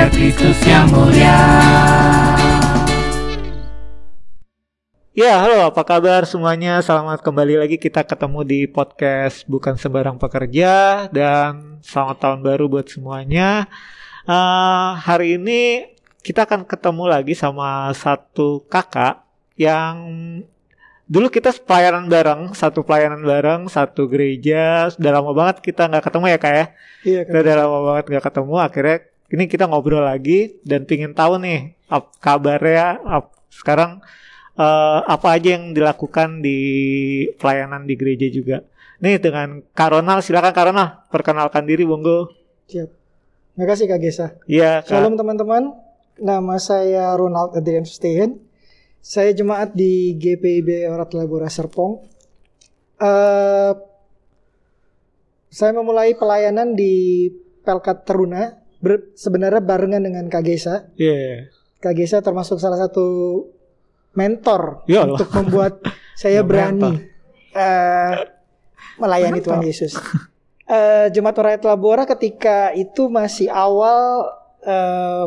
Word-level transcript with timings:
biar 0.00 0.16
Kristus 0.16 0.56
yang 0.64 0.88
mulia. 0.96 1.36
Ya, 5.12 5.44
halo, 5.44 5.68
apa 5.68 5.84
kabar 5.84 6.24
semuanya? 6.24 6.80
Selamat 6.80 7.20
kembali 7.20 7.60
lagi 7.60 7.76
kita 7.76 8.08
ketemu 8.08 8.40
di 8.48 8.64
podcast 8.64 9.44
Bukan 9.44 9.76
Sembarang 9.76 10.16
Pekerja 10.16 11.04
dan 11.12 11.84
selamat 11.84 12.16
tahun 12.16 12.40
baru 12.40 12.64
buat 12.72 12.88
semuanya. 12.88 13.68
Uh, 14.24 14.96
hari 15.04 15.36
ini 15.36 15.92
kita 16.24 16.48
akan 16.48 16.64
ketemu 16.64 17.04
lagi 17.04 17.36
sama 17.36 17.92
satu 17.92 18.64
kakak 18.72 19.20
yang 19.60 20.00
dulu 21.12 21.28
kita 21.28 21.52
pelayanan 21.60 22.08
bareng, 22.08 22.56
satu 22.56 22.88
pelayanan 22.88 23.20
bareng, 23.20 23.68
satu 23.68 24.08
gereja. 24.08 24.88
Sudah 24.96 25.20
lama 25.20 25.36
banget 25.36 25.60
kita 25.60 25.92
nggak 25.92 26.08
ketemu 26.08 26.24
ya 26.24 26.38
kak 26.40 26.54
ya? 26.56 26.66
Iya, 27.04 27.20
Kita 27.28 27.38
udah 27.44 27.56
lama 27.68 27.78
banget 27.84 28.04
nggak 28.08 28.24
ketemu. 28.32 28.54
Akhirnya 28.56 29.09
ini 29.30 29.46
kita 29.46 29.70
ngobrol 29.70 30.02
lagi 30.02 30.58
dan 30.66 30.84
pingin 30.90 31.14
tahu 31.14 31.38
nih 31.38 31.78
ap, 31.86 32.10
kabarnya 32.18 32.98
ap, 33.06 33.30
sekarang 33.46 34.02
uh, 34.58 35.06
apa 35.06 35.38
aja 35.38 35.54
yang 35.54 35.70
dilakukan 35.70 36.42
di 36.42 36.58
pelayanan 37.38 37.86
di 37.86 37.94
gereja 37.94 38.26
juga. 38.26 38.66
Nih 39.00 39.16
dengan 39.22 39.64
Karonal, 39.72 40.20
silakan 40.20 40.52
Karonal 40.52 40.88
perkenalkan 41.08 41.64
diri 41.64 41.86
Bonggo. 41.86 42.34
Siap. 42.68 42.90
Terima 43.56 43.66
kasih 43.70 43.86
Kak 43.88 44.00
Gesa. 44.02 44.26
Iya. 44.44 44.84
Shalom 44.84 45.16
teman-teman. 45.16 45.72
Nama 46.20 46.56
saya 46.60 47.16
Ronald 47.16 47.56
Adrian 47.56 47.88
Stehen. 47.88 48.44
Saya 49.00 49.32
jemaat 49.32 49.72
di 49.72 50.12
GPIB 50.20 50.84
Orat 50.92 51.16
Labora 51.16 51.48
Serpong. 51.48 52.04
Uh, 53.00 53.72
saya 55.48 55.72
memulai 55.72 56.12
pelayanan 56.12 56.76
di 56.76 57.26
Pelkat 57.64 58.04
Teruna 58.04 58.59
ber, 58.80 59.12
sebenarnya 59.14 59.62
barengan 59.62 60.02
dengan 60.02 60.26
Kak 60.26 60.42
Gesa. 60.42 60.90
Iya. 60.96 61.52
Kak 61.80 61.94
Gesa 61.96 62.20
termasuk 62.20 62.60
salah 62.60 62.76
satu 62.76 63.06
mentor 64.10 64.82
Ya 64.90 65.06
untuk 65.06 65.30
membuat 65.32 65.86
saya 66.18 66.42
Ya, 66.42 66.44
berani 66.44 67.06
eh, 67.54 68.12
melayani 68.98 69.40
Tuhan 69.40 69.62
Yesus. 69.64 69.94
Eh, 70.70 71.10
Jemaat 71.10 71.34
Rakyat 71.34 71.66
Labora 71.66 72.06
ketika 72.06 72.70
itu 72.78 73.10
masih 73.10 73.50
awal 73.50 74.22
eh, 74.62 75.26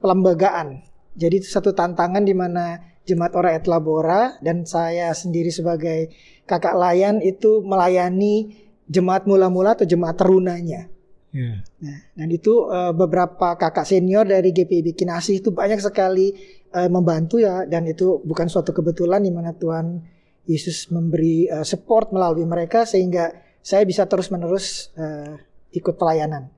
pelembagaan. 0.00 0.80
Jadi 1.12 1.44
itu 1.44 1.52
satu 1.52 1.76
tantangan 1.76 2.24
di 2.24 2.32
mana 2.32 2.80
Jemaat 3.04 3.36
Rakyat 3.36 3.68
Labora 3.68 4.40
dan 4.40 4.64
saya 4.64 5.12
sendiri 5.12 5.52
sebagai 5.52 6.16
kakak 6.48 6.72
layan 6.80 7.20
itu 7.20 7.60
melayani 7.60 8.56
jemaat 8.88 9.28
mula-mula 9.28 9.76
atau 9.76 9.84
jemaat 9.84 10.16
terunanya. 10.16 10.88
Iya. 11.32 11.64
Nah, 11.64 11.98
dan 12.12 12.28
itu 12.28 12.68
eh, 12.68 12.92
beberapa 12.92 13.56
kakak 13.56 13.88
senior 13.88 14.28
dari 14.28 14.52
GPIB 14.52 14.92
Kinasih 14.92 15.40
itu 15.40 15.50
banyak 15.56 15.80
sekali 15.80 16.36
eh, 16.68 16.90
membantu 16.92 17.40
ya 17.40 17.64
dan 17.64 17.88
itu 17.88 18.20
bukan 18.20 18.52
suatu 18.52 18.76
kebetulan 18.76 19.24
di 19.24 19.32
mana 19.32 19.56
Tuhan 19.56 20.04
Yesus 20.44 20.92
memberi 20.92 21.48
eh, 21.48 21.64
support 21.64 22.12
melalui 22.12 22.44
mereka 22.44 22.84
sehingga 22.84 23.32
saya 23.64 23.88
bisa 23.88 24.04
terus-menerus 24.04 24.92
eh, 24.92 25.40
ikut 25.72 25.96
pelayanan. 25.96 26.52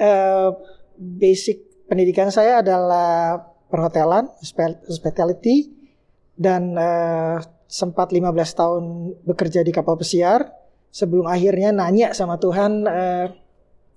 Eh, 0.00 0.50
basic 0.96 1.84
pendidikan 1.84 2.32
saya 2.32 2.64
adalah 2.64 3.44
perhotelan, 3.68 4.32
hospi- 4.40 4.80
hospitality 4.88 5.68
dan 6.32 6.72
eh, 6.80 7.36
sempat 7.68 8.08
15 8.08 8.32
tahun 8.56 8.84
bekerja 9.28 9.60
di 9.60 9.76
kapal 9.76 10.00
pesiar 10.00 10.48
sebelum 10.88 11.28
akhirnya 11.28 11.76
nanya 11.76 12.16
sama 12.16 12.40
Tuhan 12.40 12.88
eh, 12.88 13.26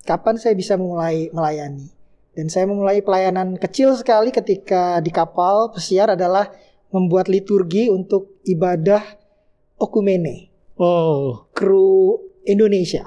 kapan 0.03 0.35
saya 0.37 0.53
bisa 0.57 0.77
mulai 0.77 1.29
melayani. 1.33 1.89
Dan 2.31 2.47
saya 2.47 2.63
memulai 2.63 3.03
pelayanan 3.03 3.59
kecil 3.59 3.91
sekali 3.99 4.31
ketika 4.31 5.03
di 5.03 5.11
kapal 5.11 5.75
pesiar 5.75 6.15
adalah 6.15 6.47
membuat 6.91 7.27
liturgi 7.27 7.91
untuk 7.91 8.39
ibadah 8.47 9.03
okumene, 9.79 10.51
Oh, 10.81 11.45
kru 11.53 12.17
Indonesia. 12.41 13.05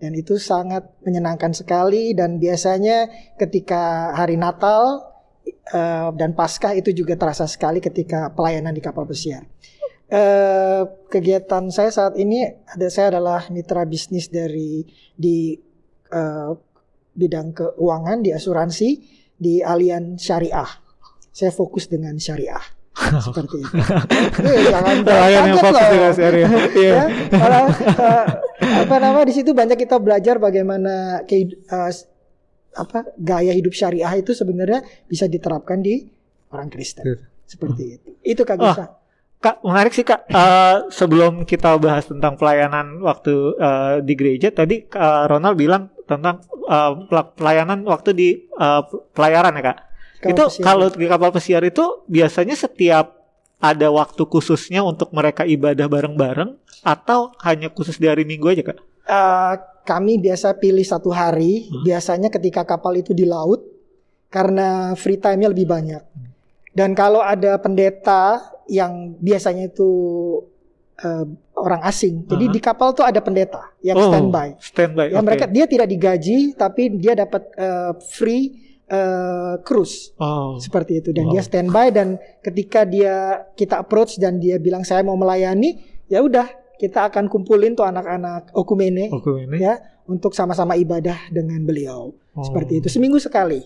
Dan 0.00 0.16
itu 0.16 0.40
sangat 0.40 0.96
menyenangkan 1.04 1.52
sekali 1.52 2.16
dan 2.16 2.40
biasanya 2.40 3.08
ketika 3.36 4.12
hari 4.16 4.40
Natal 4.40 5.12
eh, 5.48 6.08
dan 6.16 6.32
Paskah 6.32 6.72
itu 6.72 6.92
juga 6.96 7.20
terasa 7.20 7.44
sekali 7.44 7.84
ketika 7.84 8.32
pelayanan 8.32 8.72
di 8.72 8.80
kapal 8.80 9.04
pesiar. 9.04 9.44
Eh, 10.08 10.82
kegiatan 11.12 11.68
saya 11.68 11.92
saat 11.92 12.16
ini 12.20 12.44
ada 12.44 12.88
saya 12.88 13.16
adalah 13.16 13.48
mitra 13.52 13.84
bisnis 13.88 14.28
dari 14.32 14.88
di 15.16 15.56
eh, 16.14 16.50
bidang 17.12 17.50
keuangan 17.52 18.22
di 18.22 18.30
asuransi 18.30 18.88
di 19.34 19.58
Allianz 19.58 20.22
Syariah. 20.22 20.70
Saya 21.28 21.50
fokus 21.50 21.86
dengan 21.86 22.14
syariah 22.16 22.62
seperti 23.26 23.58
itu. 23.58 23.74
Eh, 24.44 24.58
jangan 24.64 24.96
Nelayan 25.02 25.42
yang 25.44 25.58
fokus 25.58 25.74
loh. 25.76 25.90
dengan 25.90 26.12
syariah. 26.12 26.50
Iya. 26.74 26.94
Ya, 26.94 27.04
karena, 27.28 27.60
eh, 27.82 28.24
apa 28.86 28.94
nama 28.96 29.20
di 29.22 29.34
situ 29.34 29.50
banyak 29.50 29.74
kita 29.76 29.98
belajar 29.98 30.38
bagaimana 30.38 30.94
kehid- 31.24 31.58
eh, 31.64 31.90
apa 32.74 33.06
gaya 33.16 33.50
hidup 33.50 33.70
syariah 33.70 34.14
itu 34.14 34.30
sebenarnya 34.30 34.78
bisa 35.04 35.26
diterapkan 35.26 35.78
di 35.78 36.06
orang 36.48 36.66
Kristen. 36.68 37.02
Gitu. 37.04 37.22
Seperti 37.44 37.82
itu. 37.92 38.08
Itu 38.20 38.42
Kak 38.42 38.56
Oh, 38.56 38.62
Gisa. 38.64 38.84
Kak, 39.36 39.60
menarik 39.60 39.92
sih 39.92 40.02
Kak. 40.02 40.26
Eh, 40.26 40.76
sebelum 40.88 41.42
kita 41.42 41.76
bahas 41.76 42.02
tentang 42.04 42.34
pelayanan 42.34 42.98
waktu 42.98 43.34
eh, 43.54 43.96
di 44.00 44.14
gereja, 44.14 44.50
tadi 44.50 44.86
Kak 44.86 45.28
Ronald 45.28 45.54
bilang 45.54 45.93
tentang 46.04 46.44
pel- 47.10 47.32
pelayanan 47.36 47.84
waktu 47.84 48.10
di 48.12 48.28
eh, 48.48 48.82
pelayaran 49.12 49.56
ya 49.58 49.62
Kak. 49.72 49.78
Kapal 50.24 50.30
itu 50.32 50.42
pesiar. 50.48 50.64
kalau 50.64 50.86
di 50.88 51.06
kapal 51.08 51.30
pesiar 51.32 51.62
itu 51.64 51.84
biasanya 52.08 52.56
setiap 52.56 53.06
ada 53.60 53.88
waktu 53.88 54.22
khususnya 54.28 54.84
untuk 54.84 55.12
mereka 55.12 55.48
ibadah 55.48 55.88
bareng-bareng 55.88 56.56
atau 56.84 57.32
hanya 57.44 57.72
khusus 57.72 57.96
di 57.96 58.08
hari 58.08 58.28
Minggu 58.28 58.52
aja 58.52 58.62
Kak? 58.64 58.78
Eh, 59.04 59.54
kami 59.84 60.16
biasa 60.16 60.56
pilih 60.56 60.84
satu 60.84 61.12
hari, 61.12 61.68
biasanya 61.84 62.32
ketika 62.32 62.64
kapal 62.64 62.96
itu 62.96 63.12
di 63.12 63.28
laut, 63.28 63.60
karena 64.32 64.96
free 64.96 65.20
time-nya 65.20 65.52
lebih 65.52 65.68
banyak. 65.68 66.02
Dan 66.72 66.96
kalau 66.96 67.20
ada 67.20 67.60
pendeta 67.60 68.40
yang 68.66 69.14
biasanya 69.20 69.68
itu 69.68 69.92
eh, 70.96 71.24
orang 71.54 71.80
asing, 71.82 72.22
jadi 72.24 72.44
Aha. 72.44 72.52
di 72.52 72.60
kapal 72.60 72.92
tuh 72.92 73.02
ada 73.02 73.18
pendeta 73.18 73.72
yang 73.80 73.96
Oh, 73.96 74.06
standby. 74.06 74.54
Standby. 74.56 75.06
Ya 75.08 75.18
oke. 75.18 75.26
mereka 75.26 75.44
dia 75.46 75.64
tidak 75.64 75.88
digaji, 75.88 76.38
tapi 76.52 76.82
dia 76.94 77.14
dapat 77.14 77.42
eh, 77.54 77.92
free 78.08 78.44
eh, 78.84 79.54
cruise 79.60 80.12
Oh. 80.16 80.54
seperti 80.56 81.00
itu 81.00 81.10
dan 81.10 81.26
Wow. 81.26 81.32
dia 81.32 81.42
standby 81.42 81.88
dan 81.88 82.08
ketika 82.40 82.84
dia 82.84 83.14
kita 83.52 83.80
approach 83.80 84.16
dan 84.16 84.36
dia 84.36 84.56
bilang 84.56 84.82
saya 84.82 85.00
mau 85.00 85.16
melayani, 85.16 85.80
ya 86.04 86.20
udah 86.20 86.46
kita 86.74 87.08
akan 87.08 87.26
kumpulin 87.26 87.72
tuh 87.72 87.82
anak-anak 87.82 88.52
okumene 88.52 89.08
ini. 89.08 89.56
ya 89.56 89.78
untuk 90.04 90.36
sama-sama 90.36 90.76
ibadah 90.76 91.16
dengan 91.28 91.64
beliau. 91.64 92.12
Oh. 92.36 92.44
Seperti 92.44 92.78
itu 92.78 92.88
seminggu 92.88 93.16
sekali. 93.16 93.64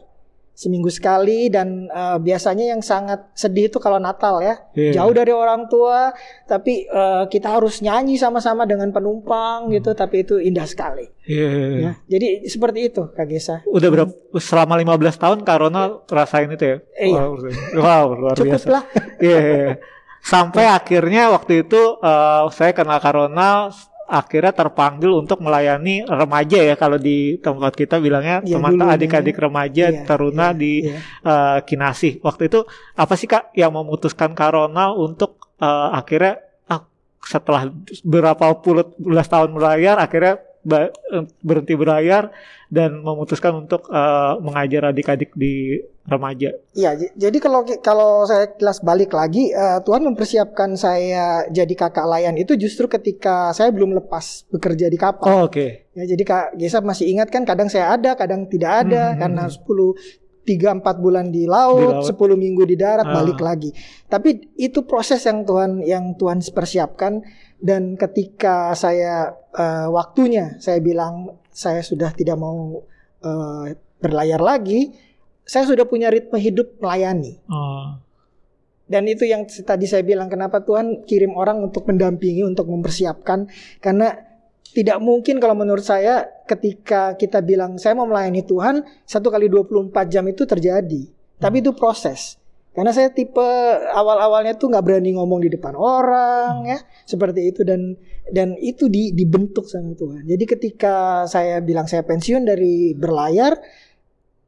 Seminggu 0.58 0.90
sekali 0.90 1.46
dan 1.46 1.86
eh, 1.86 2.18
biasanya 2.18 2.74
yang 2.74 2.82
sangat 2.82 3.30
sedih 3.30 3.70
itu 3.70 3.78
kalau 3.78 4.02
Natal 4.02 4.42
ya. 4.42 4.58
Iya. 4.74 4.98
Jauh 4.98 5.14
dari 5.14 5.30
orang 5.30 5.70
tua 5.70 6.10
tapi 6.50 6.82
eh, 6.82 7.24
kita 7.30 7.54
harus 7.54 7.78
nyanyi 7.78 8.18
sama-sama 8.18 8.66
dengan 8.66 8.90
penumpang 8.90 9.70
gitu 9.70 9.94
tapi 9.94 10.26
itu 10.26 10.42
indah 10.42 10.66
sekali 10.66 11.06
Iya, 11.22 11.46
iya, 11.46 11.66
iya. 11.70 11.78
ya. 11.78 11.92
Jadi 12.10 12.26
seperti 12.50 12.90
itu 12.90 13.06
Kak 13.14 13.26
Gesa. 13.30 13.62
Udah 13.70 13.86
berapa 13.86 14.10
selama 14.42 14.74
15 14.80 15.22
tahun 15.22 15.38
Kak 15.46 15.58
Ronald 15.62 15.92
rasain 16.10 16.50
itu 16.50 16.64
ya? 16.64 16.76
Eh, 16.98 17.06
iya. 17.14 17.22
Wow, 17.22 17.38
wow, 17.78 18.06
luar 18.18 18.34
Cukup 18.34 18.58
biasa. 18.58 18.66
lah. 18.72 18.84
Iya, 19.22 19.38
iya. 19.38 19.72
Sampai 20.18 20.66
akhirnya 20.66 21.30
waktu 21.30 21.62
itu 21.62 21.80
eh, 22.02 22.42
saya 22.50 22.74
kenal 22.74 22.98
Kak 22.98 23.14
Ronald 23.14 23.78
akhirnya 24.08 24.56
terpanggil 24.56 25.12
untuk 25.12 25.44
melayani 25.44 26.00
remaja 26.08 26.64
ya 26.64 26.74
kalau 26.80 26.96
di 26.96 27.36
tempat 27.44 27.76
kita 27.76 28.00
bilangnya 28.00 28.40
Iya, 28.40 28.56
teman 28.56 28.80
adik-adik 28.80 29.36
remaja 29.36 29.92
Iya, 29.92 30.08
teruna 30.08 30.56
iya, 30.56 30.56
di 30.56 30.72
iya. 30.88 30.98
eh, 31.28 31.58
Kinasih. 31.68 32.24
Waktu 32.24 32.48
itu 32.48 32.64
apa 32.96 33.14
sih 33.20 33.28
Kak 33.28 33.52
yang 33.52 33.76
memutuskan 33.76 34.32
Kak 34.32 34.56
Ronald 34.56 34.96
untuk 34.96 35.52
eh, 35.60 35.88
akhirnya 35.92 36.40
ah, 36.72 36.88
setelah 37.20 37.68
berapa 38.00 38.56
puluh 38.64 38.96
belas 38.96 39.28
tahun 39.28 39.52
berlayar 39.52 40.00
akhirnya 40.00 40.40
eh, 40.64 40.88
berhenti 41.44 41.76
berlayar 41.76 42.32
dan 42.72 43.04
memutuskan 43.04 43.60
untuk 43.68 43.92
eh, 43.92 44.34
mengajar 44.40 44.88
adik-adik 44.88 45.36
di 45.36 45.84
remaja. 46.08 46.50
Iya, 46.72 46.90
jadi 47.14 47.36
kalau 47.38 47.62
kalau 47.84 48.24
saya 48.24 48.48
kelas 48.56 48.80
balik 48.80 49.12
lagi, 49.12 49.52
eh, 49.52 49.78
Tuhan 49.84 50.00
mempersiapkan 50.02 50.72
saya 50.74 51.44
jadi 51.46 51.74
kakak 51.76 52.08
layan 52.08 52.34
itu 52.34 52.56
justru 52.56 52.88
ketika 52.88 53.52
saya 53.52 53.68
belum 53.68 53.92
lepas 53.94 54.48
bekerja 54.48 54.88
di 54.88 54.96
kapal. 54.96 55.28
Oh, 55.28 55.40
Oke. 55.46 55.86
Ya, 55.92 56.08
jadi 56.08 56.22
Kak 56.24 56.46
Gesa 56.56 56.80
masih 56.80 57.10
ingat 57.12 57.28
kan 57.28 57.44
kadang 57.44 57.68
saya 57.68 57.92
ada, 57.92 58.16
kadang 58.16 58.48
tidak 58.48 58.86
ada 58.88 59.12
Hmm. 59.12 59.18
karena 59.20 59.44
10 59.50 59.92
tiga 60.42 60.72
empat 60.72 60.96
bulan 60.96 61.28
di 61.28 61.44
laut, 61.44 62.00
Di 62.00 62.08
laut. 62.08 62.08
10 62.08 62.38
minggu 62.40 62.64
di 62.64 62.72
darat, 62.72 63.04
Ah. 63.04 63.20
balik 63.20 63.36
lagi. 63.36 63.68
Tapi 64.08 64.56
itu 64.56 64.88
proses 64.88 65.20
yang 65.28 65.44
Tuhan 65.44 65.84
yang 65.84 66.16
Tuhan 66.16 66.40
persiapkan 66.40 67.20
dan 67.60 68.00
ketika 68.00 68.72
saya 68.72 69.28
eh, 69.52 69.88
waktunya 69.90 70.56
saya 70.62 70.78
bilang 70.80 71.36
saya 71.50 71.82
sudah 71.84 72.14
tidak 72.14 72.38
mau 72.38 72.80
eh, 73.18 73.74
berlayar 73.98 74.38
lagi, 74.38 74.94
saya 75.48 75.64
sudah 75.64 75.88
punya 75.88 76.12
ritme 76.12 76.36
hidup 76.36 76.76
melayani. 76.76 77.40
Oh. 77.48 77.96
Dan 78.88 79.08
itu 79.08 79.24
yang 79.24 79.48
tadi 79.48 79.88
saya 79.88 80.04
bilang 80.04 80.28
kenapa 80.28 80.60
Tuhan 80.64 81.08
kirim 81.08 81.32
orang 81.36 81.64
untuk 81.64 81.88
mendampingi, 81.88 82.44
untuk 82.44 82.68
mempersiapkan 82.68 83.48
karena 83.80 84.16
tidak 84.68 85.00
mungkin 85.00 85.40
kalau 85.40 85.56
menurut 85.56 85.84
saya 85.84 86.28
ketika 86.44 87.16
kita 87.16 87.40
bilang 87.40 87.80
saya 87.80 87.96
mau 87.96 88.04
melayani 88.04 88.44
Tuhan 88.44 88.84
satu 89.08 89.32
kali 89.32 89.48
24 89.48 89.92
jam 90.12 90.24
itu 90.28 90.44
terjadi. 90.44 91.08
Tapi 91.40 91.56
itu 91.64 91.72
proses. 91.72 92.36
Karena 92.76 92.94
saya 92.94 93.10
tipe 93.10 93.42
awal-awalnya 93.90 94.54
tuh 94.54 94.70
nggak 94.70 94.84
berani 94.86 95.16
ngomong 95.18 95.42
di 95.42 95.50
depan 95.50 95.74
orang 95.74 96.62
ya 96.62 96.78
seperti 97.02 97.50
itu 97.50 97.66
dan 97.66 97.98
dan 98.30 98.54
itu 98.60 98.86
di, 98.86 99.10
dibentuk 99.16 99.66
sama 99.66 99.98
Tuhan. 99.98 100.22
Jadi 100.28 100.44
ketika 100.46 101.26
saya 101.26 101.58
bilang 101.58 101.90
saya 101.90 102.06
pensiun 102.06 102.46
dari 102.46 102.92
berlayar, 102.94 103.58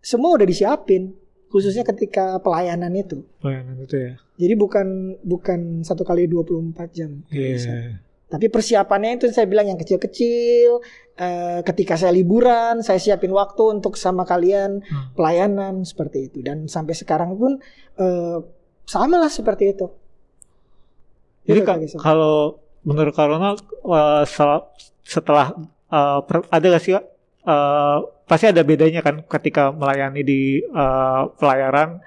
semua 0.00 0.36
udah 0.36 0.48
disiapin 0.48 1.12
khususnya 1.50 1.82
ketika 1.82 2.38
pelayanan 2.40 2.94
itu. 2.94 3.26
Pelayanan 3.42 3.76
itu 3.82 3.96
ya. 3.96 4.12
Jadi 4.40 4.54
bukan 4.56 4.86
bukan 5.20 5.82
satu 5.82 6.06
kali 6.06 6.30
24 6.30 6.96
jam. 6.96 7.20
Iya. 7.28 7.48
Yeah. 7.58 7.92
Tapi 8.30 8.46
persiapannya 8.46 9.18
itu 9.18 9.26
saya 9.34 9.50
bilang 9.50 9.66
yang 9.66 9.78
kecil-kecil. 9.78 10.78
Eh, 11.20 11.60
ketika 11.66 11.98
saya 11.98 12.14
liburan, 12.14 12.80
saya 12.80 12.96
siapin 13.02 13.34
waktu 13.34 13.60
untuk 13.76 13.98
sama 13.98 14.22
kalian 14.22 14.80
Hmm. 14.80 15.10
pelayanan 15.18 15.82
seperti 15.82 16.30
itu. 16.30 16.38
Dan 16.40 16.70
sampai 16.70 16.94
sekarang 16.94 17.34
pun 17.34 17.58
eh, 17.98 18.38
sama 18.86 19.18
lah 19.18 19.28
seperti 19.28 19.74
itu. 19.74 19.86
Jadi 21.46 21.60
kalau 21.98 22.62
menurut 22.86 23.14
uh, 23.84 24.24
sel- 24.24 24.66
setelah 25.02 25.52
uh, 25.90 26.20
per- 26.24 26.46
ada 26.48 26.66
gak 26.70 26.82
sih 26.82 26.94
uh, 27.50 28.06
pasti 28.30 28.46
ada 28.54 28.62
bedanya 28.62 29.02
kan 29.02 29.26
ketika 29.26 29.74
melayani 29.74 30.22
di 30.22 30.40
uh, 30.70 31.26
pelayaran. 31.34 31.98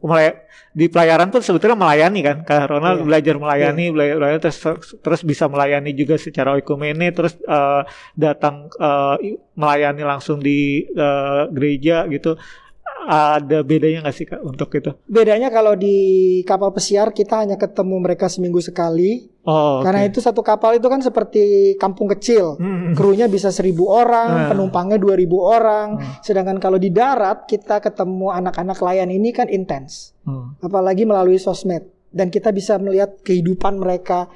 Mulai 0.00 0.38
di 0.76 0.92
pelayaran 0.92 1.32
pun 1.32 1.40
sebetulnya 1.40 1.72
melayani 1.72 2.20
kan 2.20 2.44
Ronald 2.68 3.00
Iya. 3.00 3.06
belajar 3.08 3.34
melayani 3.40 3.84
belajar, 3.96 4.16
belajar 4.20 4.40
terus 4.44 4.60
terus 5.00 5.20
bisa 5.24 5.48
melayani 5.48 5.96
juga 5.96 6.20
secara 6.20 6.52
oikumene 6.52 7.16
terus 7.16 7.32
uh, 7.48 7.80
datang 8.12 8.68
uh, 8.76 9.16
melayani 9.56 10.04
langsung 10.04 10.36
di 10.36 10.84
uh, 10.92 11.48
gereja 11.48 12.04
gitu 12.12 12.36
ada 13.06 13.62
bedanya 13.62 14.02
nggak 14.02 14.16
sih 14.16 14.26
Kak 14.26 14.42
untuk 14.42 14.74
itu? 14.74 14.90
Bedanya 15.06 15.46
kalau 15.48 15.72
di 15.72 15.96
kapal 16.42 16.74
pesiar 16.74 17.14
kita 17.14 17.46
hanya 17.46 17.54
ketemu 17.54 18.02
mereka 18.02 18.26
seminggu 18.26 18.58
sekali. 18.58 19.30
Oh, 19.46 19.78
Karena 19.80 20.02
oke. 20.02 20.10
itu 20.10 20.18
satu 20.18 20.42
kapal 20.42 20.74
itu 20.74 20.90
kan 20.90 20.98
seperti 20.98 21.42
kampung 21.78 22.10
kecil. 22.10 22.58
Hmm. 22.58 22.98
Krunya 22.98 23.30
bisa 23.30 23.54
seribu 23.54 23.86
Nah. 23.86 24.02
orang, 24.02 24.28
penumpangnya 24.50 24.98
dua 24.98 25.14
ribu 25.14 25.38
orang. 25.38 26.02
Hmm. 26.02 26.18
Sedangkan 26.18 26.58
kalau 26.58 26.76
di 26.76 26.90
darat 26.90 27.46
kita 27.46 27.78
ketemu 27.78 28.34
anak-anak 28.34 28.78
layan 28.82 29.08
ini 29.08 29.30
kan 29.30 29.46
intens. 29.46 30.12
Hmm. 30.26 30.58
apalagi 30.58 31.06
melalui 31.06 31.38
sosmed 31.38 31.86
dan 32.10 32.34
kita 32.34 32.50
bisa 32.50 32.82
melihat 32.82 33.22
kehidupan 33.22 33.78
mereka 33.78 34.26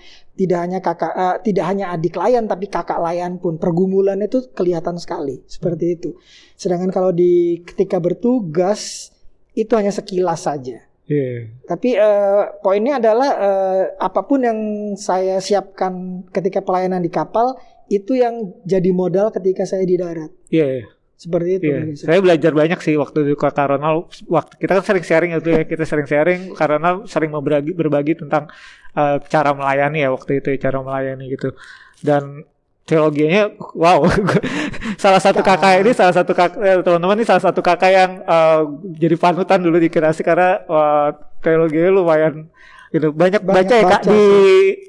tidak 0.40 0.58
hanya 0.64 0.80
kakak 0.80 1.12
eh, 1.12 1.36
tidak 1.44 1.64
hanya 1.68 1.92
adik 1.92 2.16
layan 2.16 2.48
tapi 2.48 2.64
kakak 2.64 2.96
layan 2.96 3.36
pun 3.36 3.60
pergumulan 3.60 4.16
itu 4.24 4.48
kelihatan 4.56 4.96
sekali 4.96 5.44
seperti 5.44 6.00
itu 6.00 6.16
sedangkan 6.56 6.88
kalau 6.88 7.12
di 7.12 7.60
ketika 7.60 8.00
bertugas 8.00 9.12
itu 9.52 9.68
hanya 9.76 9.92
sekilas 9.92 10.48
saja 10.48 10.80
Iya. 11.10 11.50
tapi 11.66 11.98
eh, 11.98 12.42
poinnya 12.62 13.02
adalah 13.02 13.30
eh, 13.34 13.82
apa 13.98 14.22
pun 14.22 14.46
yang 14.46 14.58
saya 14.94 15.42
siapkan 15.42 16.22
ketika 16.30 16.62
pelayanan 16.62 17.02
di 17.02 17.10
kapal 17.10 17.58
itu 17.90 18.14
yang 18.14 18.54
jadi 18.62 18.94
modal 18.94 19.34
ketika 19.34 19.66
saya 19.66 19.82
di 19.82 19.98
darat 19.98 20.30
Iya, 20.54 20.66
iya. 20.78 20.86
seperti 21.18 21.50
itu 21.58 21.66
Yusuf. 21.66 22.06
saya 22.06 22.22
belajar 22.22 22.54
banyak 22.54 22.78
sih 22.78 22.94
waktu 22.94 23.26
di 23.26 23.34
Ronald. 23.34 24.06
Waktu 24.30 24.54
kita 24.62 24.78
kan 24.78 24.84
sering 24.86 25.02
sharing 25.02 25.30
itu 25.34 25.50
ya, 25.50 25.66
kita 25.66 25.82
sering 25.82 26.06
sharing 26.06 26.54
karena 26.54 27.02
sering 27.10 27.34
berbagi 27.34 27.74
berbagi 27.74 28.14
tentang 28.14 28.46
eh, 28.92 29.16
cara 29.26 29.50
melayani 29.52 29.98
ya 30.00 30.10
waktu 30.10 30.38
itu, 30.38 30.48
cara 30.56 30.78
melayani 30.80 31.30
gitu. 31.30 31.54
Dan 32.00 32.44
teologinya, 32.82 33.54
wow, 33.72 34.02
salah 35.02 35.18
satu 35.18 35.40
kakak 35.40 35.80
ini, 35.80 35.92
salah 35.92 36.10
satu 36.10 36.32
kakak 36.32 36.58
eh, 36.58 36.78
teman-teman 36.82 37.16
ini 37.16 37.24
salah 37.24 37.42
satu 37.42 37.60
kakak 37.60 37.90
yang 37.90 38.10
eh, 38.20 38.60
jadi 38.96 39.14
panutan 39.14 39.60
dulu 39.60 39.78
di 39.78 39.86
kreasi 39.86 40.20
karena 40.20 40.58
wah, 40.66 41.14
teologinya 41.38 41.90
lumayan 41.92 42.50
gitu 42.90 43.14
banyak, 43.14 43.38
Banyak 43.38 43.54
baca 43.62 43.74
ya 43.76 43.84
kak 43.84 44.02
baca 44.02 44.10
di 44.10 44.22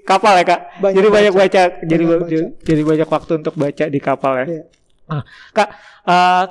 kapal 0.02 0.34
ya 0.34 0.44
kak 0.44 0.62
Banyak 0.82 0.96
jadi 0.98 1.08
banyak 1.08 1.32
baca. 1.32 1.42
baca 1.46 1.62
jadi 1.86 2.04
Banyak 2.04 2.22
baca. 2.26 2.38
jadi 2.66 2.82
banyak 2.82 3.08
waktu 3.08 3.32
untuk 3.38 3.54
baca 3.54 3.86
di 3.86 4.00
kapal 4.02 4.34
ya 4.34 4.46
Iya. 4.50 4.64
Nah, 5.06 5.22
Kak, 5.52 5.70
eh, 6.08 6.44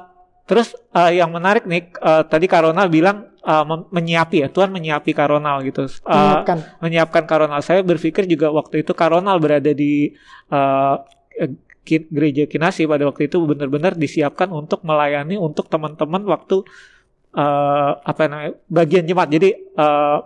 terus 0.51 0.69
eh, 0.91 1.17
yang 1.17 1.31
menarik 1.31 1.63
nih, 1.63 1.95
eh, 1.95 2.23
tadi 2.25 2.45
Karonal 2.45 2.89
bilang 2.89 3.31
mem- 3.41 3.87
menyiapi 3.89 4.37
ya, 4.37 4.49
Tuhan 4.49 4.69
menyiapi 4.69 5.11
Karonal 5.13 5.63
gitu. 5.63 5.83
Eh, 5.83 5.95
Menyiapkan. 6.05 6.59
menyiapkan 6.79 7.25
Karonal. 7.25 7.61
Saya 7.61 7.81
berpikir 7.81 8.27
juga 8.27 8.51
waktu 8.51 8.83
itu 8.83 8.93
Karonal 8.93 9.39
berada 9.39 9.71
di 9.73 10.11
ki- 11.81 12.09
gereja 12.09 12.45
Kinasi 12.45 12.85
pada 12.85 13.07
waktu 13.07 13.27
itu 13.27 13.41
benar-benar 13.41 13.95
disiapkan 13.95 14.51
untuk 14.51 14.83
melayani 14.83 15.37
untuk 15.37 15.67
teman-teman 15.67 16.21
waktu 16.25 16.67
eh, 17.33 17.91
apa 17.97 18.23
namanya 18.25 18.53
bagian 18.67 19.05
jemaat. 19.05 19.31
Jadi 19.31 19.49
eh, 19.55 20.19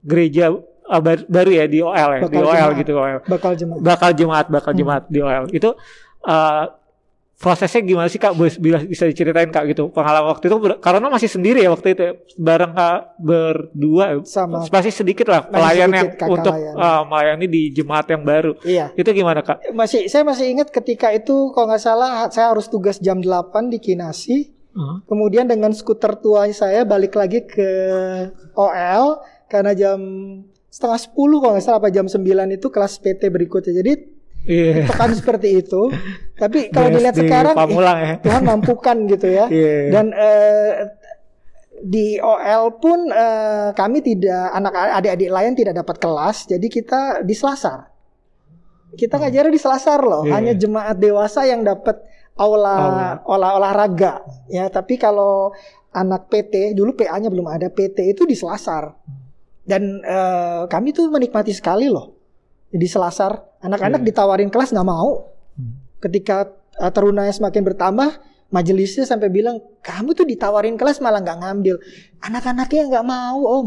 gereja 0.00 0.44
eh, 0.52 1.00
bar- 1.00 1.26
baru 1.26 1.50
ya 1.52 1.64
di 1.66 1.78
OL 1.80 1.92
ya, 2.14 2.20
di 2.22 2.24
Bakal 2.30 2.40
OL 2.40 2.52
jemaat. 2.54 2.78
gitu 2.78 2.92
OL 2.94 3.18
bakal 3.26 3.52
jemaat 3.52 3.80
bakal 3.82 4.10
jemaat 4.12 4.46
bakal 4.48 4.70
Hmm. 4.70 4.80
jemaat 4.80 5.04
di 5.06 5.18
OL 5.18 5.44
itu 5.50 5.70
uh, 6.24 6.64
prosesnya 7.38 7.82
gimana 7.82 8.08
sih 8.08 8.20
kak? 8.22 8.32
Bila 8.36 8.78
bisa 8.82 9.04
diceritain 9.04 9.50
kak 9.50 9.64
gitu 9.70 9.90
pengalaman 9.90 10.32
waktu 10.34 10.48
itu? 10.48 10.56
Karena 10.78 11.06
masih 11.10 11.30
sendiri 11.30 11.62
ya 11.62 11.70
waktu 11.74 11.94
itu 11.94 12.02
ya, 12.02 12.12
bareng 12.38 12.72
kak 12.72 12.98
berdua. 13.20 14.22
Sama. 14.24 14.64
Masih 14.66 14.92
sedikit 14.94 15.26
lah 15.28 15.46
pelayan 15.46 15.90
sedikit 15.90 16.20
yang 16.20 16.30
untuk 16.30 16.54
layan. 16.54 16.74
uh, 16.78 17.02
melayani 17.06 17.46
di 17.50 17.62
jemaat 17.74 18.06
yang 18.10 18.22
baru. 18.22 18.52
Iya. 18.62 18.86
Itu 18.94 19.10
gimana 19.10 19.42
kak? 19.42 19.74
Masih 19.74 20.06
saya 20.06 20.22
masih 20.22 20.50
ingat 20.50 20.70
ketika 20.70 21.10
itu 21.10 21.50
kalau 21.52 21.70
nggak 21.70 21.82
salah 21.82 22.30
saya 22.30 22.54
harus 22.54 22.70
tugas 22.70 22.98
jam 23.02 23.20
8 23.20 23.72
di 23.72 23.78
Kinasi. 23.82 24.38
Hmm. 24.74 25.06
kemudian 25.06 25.46
dengan 25.46 25.70
skuter 25.70 26.18
tua 26.18 26.50
saya 26.50 26.82
balik 26.82 27.14
lagi 27.14 27.46
ke 27.46 27.70
OL 28.58 29.22
karena 29.46 29.70
jam 29.70 30.02
setengah 30.66 30.98
10 30.98 31.14
kalau 31.14 31.52
nggak 31.54 31.62
salah 31.62 31.78
apa 31.78 31.94
jam 31.94 32.10
9 32.10 32.18
itu 32.50 32.66
kelas 32.66 32.98
PT 32.98 33.30
berikutnya. 33.30 33.70
Jadi 33.70 34.13
iya. 34.48 34.84
Tekan 34.88 35.10
seperti 35.16 35.64
itu. 35.64 35.90
Tapi 36.36 36.68
kalau 36.70 36.88
Di 36.92 36.94
dilihat 37.00 37.16
SD 37.16 37.22
sekarang 37.26 37.54
eh, 37.54 37.60
Pamulang 37.60 37.98
ya. 37.98 38.14
Tuhan 38.22 38.42
mampukan 38.44 38.96
gitu 39.08 39.26
ya. 39.28 39.46
Iya. 39.48 39.74
dan 39.90 40.06
eh, 40.12 40.70
di 41.84 42.16
OL 42.16 42.80
pun 42.80 43.12
eh, 43.12 43.68
kami 43.76 43.98
tidak 44.00 44.44
anak 44.54 44.72
adik-adik 45.02 45.30
lain 45.32 45.52
tidak 45.56 45.74
dapat 45.80 45.96
kelas. 46.00 46.48
Jadi 46.48 46.66
kita 46.68 47.24
di 47.26 47.34
Selasar 47.36 47.94
kita 48.94 49.18
ngajarnya 49.18 49.52
di 49.52 49.60
Selasar 49.60 50.00
loh. 50.06 50.22
Iya. 50.24 50.32
hanya 50.38 50.52
jemaat 50.54 50.96
dewasa 50.96 51.42
yang 51.44 51.66
dapat 51.66 51.98
aula 52.38 53.18
olah 53.26 53.50
olahraga. 53.58 54.22
Ya 54.50 54.70
tapi 54.70 54.98
kalau 54.98 55.50
anak 55.94 56.26
PT 56.30 56.74
dulu 56.74 56.94
PA-nya 56.98 57.30
belum 57.30 57.46
ada 57.46 57.70
PT 57.70 58.14
itu 58.14 58.26
di 58.26 58.34
Selasar 58.34 58.94
dan 59.64 60.02
eh, 60.02 60.62
kami 60.66 60.90
tuh 60.90 61.08
menikmati 61.08 61.54
sekali 61.54 61.86
loh 61.86 62.13
di 62.74 62.84
Selasar 62.84 63.32
anak-anak 63.58 64.00
Iya. 64.00 64.06
ditawarin 64.06 64.48
kelas 64.48 64.70
nggak 64.70 64.84
mau 64.84 65.30
Hmm. 65.54 65.78
ketika 66.00 66.50
uh, 66.74 66.90
terunanya 66.90 67.30
semakin 67.30 67.62
bertambah 67.64 68.10
majelisnya 68.48 69.02
sampai 69.02 69.28
bilang 69.28 69.56
kamu 69.80 70.12
tuh 70.12 70.22
ditawarin 70.24 70.74
kelas 70.74 70.98
malah 70.98 71.18
nggak 71.18 71.38
ngambil 71.40 71.78
anak-anaknya 72.20 72.82
nggak 72.88 73.04
mau 73.04 73.38
om 73.40 73.66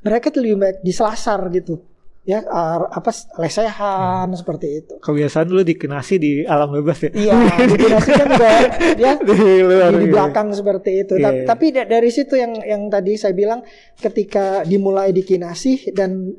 mereka 0.00 0.28
tuh 0.28 0.40
lebih 0.40 0.56
baik 0.58 0.76
di 0.80 0.90
selasar 0.90 1.44
gitu 1.50 1.84
ya 2.22 2.40
uh, 2.42 2.84
apa 2.86 3.12
lesehan 3.38 4.28
seperti 4.30 4.68
itu 4.78 4.94
kebiasaan 4.98 5.46
dulu 5.46 5.60
dikenasi 5.62 6.14
di 6.16 6.32
alam 6.42 6.68
bebas 6.70 7.00
ya 7.02 7.10
iya 7.14 7.36
di 7.58 7.76
Kinasi 7.76 8.10
kan 8.10 8.28
juga 8.30 8.50
ya 9.04 9.12
di 9.18 9.36
luar 9.58 9.90
di, 9.90 9.96
di 9.98 10.04
gitu. 10.06 10.14
belakang 10.14 10.48
seperti 10.50 10.90
itu. 10.98 11.14
Ta- 11.16 11.32
Iya. 11.34 11.44
Tapi 11.46 11.66
da- 11.70 11.88
dari 11.90 12.08
situ 12.08 12.32
yang 12.34 12.60
yang 12.62 12.88
tadi 12.88 13.12
saya 13.14 13.32
bilang 13.32 13.64
ketika 13.94 14.64
dimulai 14.64 15.10
di 15.10 15.20
Kinasi 15.20 15.92
dan 15.92 16.36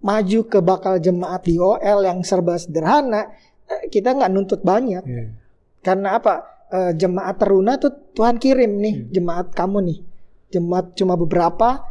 maju 0.00 0.40
ke 0.48 0.58
bakal 0.64 0.96
jemaat 0.96 1.44
di 1.44 1.60
OL 1.60 2.04
yang 2.04 2.24
serba 2.24 2.56
sederhana, 2.56 3.28
eh, 3.68 3.88
kita 3.92 4.16
nggak 4.16 4.30
nuntut 4.32 4.60
banyak. 4.64 5.04
Iya. 5.04 5.24
Karena 5.80 6.16
apa? 6.16 6.34
Eh, 6.70 6.92
jemaat 6.94 7.36
teruna 7.36 7.76
tuh 7.76 7.90
Tuhan 8.14 8.38
kirim 8.38 8.78
nih 8.78 8.94
Hmm. 8.94 9.08
jemaat 9.10 9.46
kamu 9.52 9.78
nih. 9.90 9.98
Jemaat 10.50 10.94
cuma 10.94 11.14
beberapa, 11.18 11.82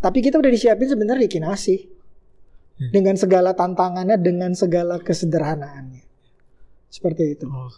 tapi 0.00 0.18
kita 0.20 0.36
udah 0.36 0.50
disiapin 0.52 0.88
sebenarnya 0.88 1.24
di 1.24 1.32
Kinasi. 1.32 1.76
Hmm. 2.80 2.90
Dengan 2.92 3.16
segala 3.16 3.52
tantangannya, 3.52 4.16
dengan 4.20 4.52
segala 4.56 4.96
kesederhanaannya. 5.00 6.04
Seperti 6.88 7.22
itu. 7.38 7.46
Oh. 7.48 7.68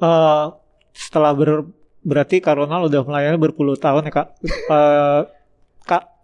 Eh, 0.00 0.46
setelah 0.94 1.32
ber, 1.32 1.68
berarti 2.04 2.38
Kak 2.40 2.60
Ronald 2.60 2.92
udah 2.92 3.02
melayani 3.04 3.38
berpuluh 3.40 3.76
tahun 3.78 4.08
ya 4.08 4.12
kak. 4.12 4.28
Eh, 4.74 5.20
kak 5.24 5.33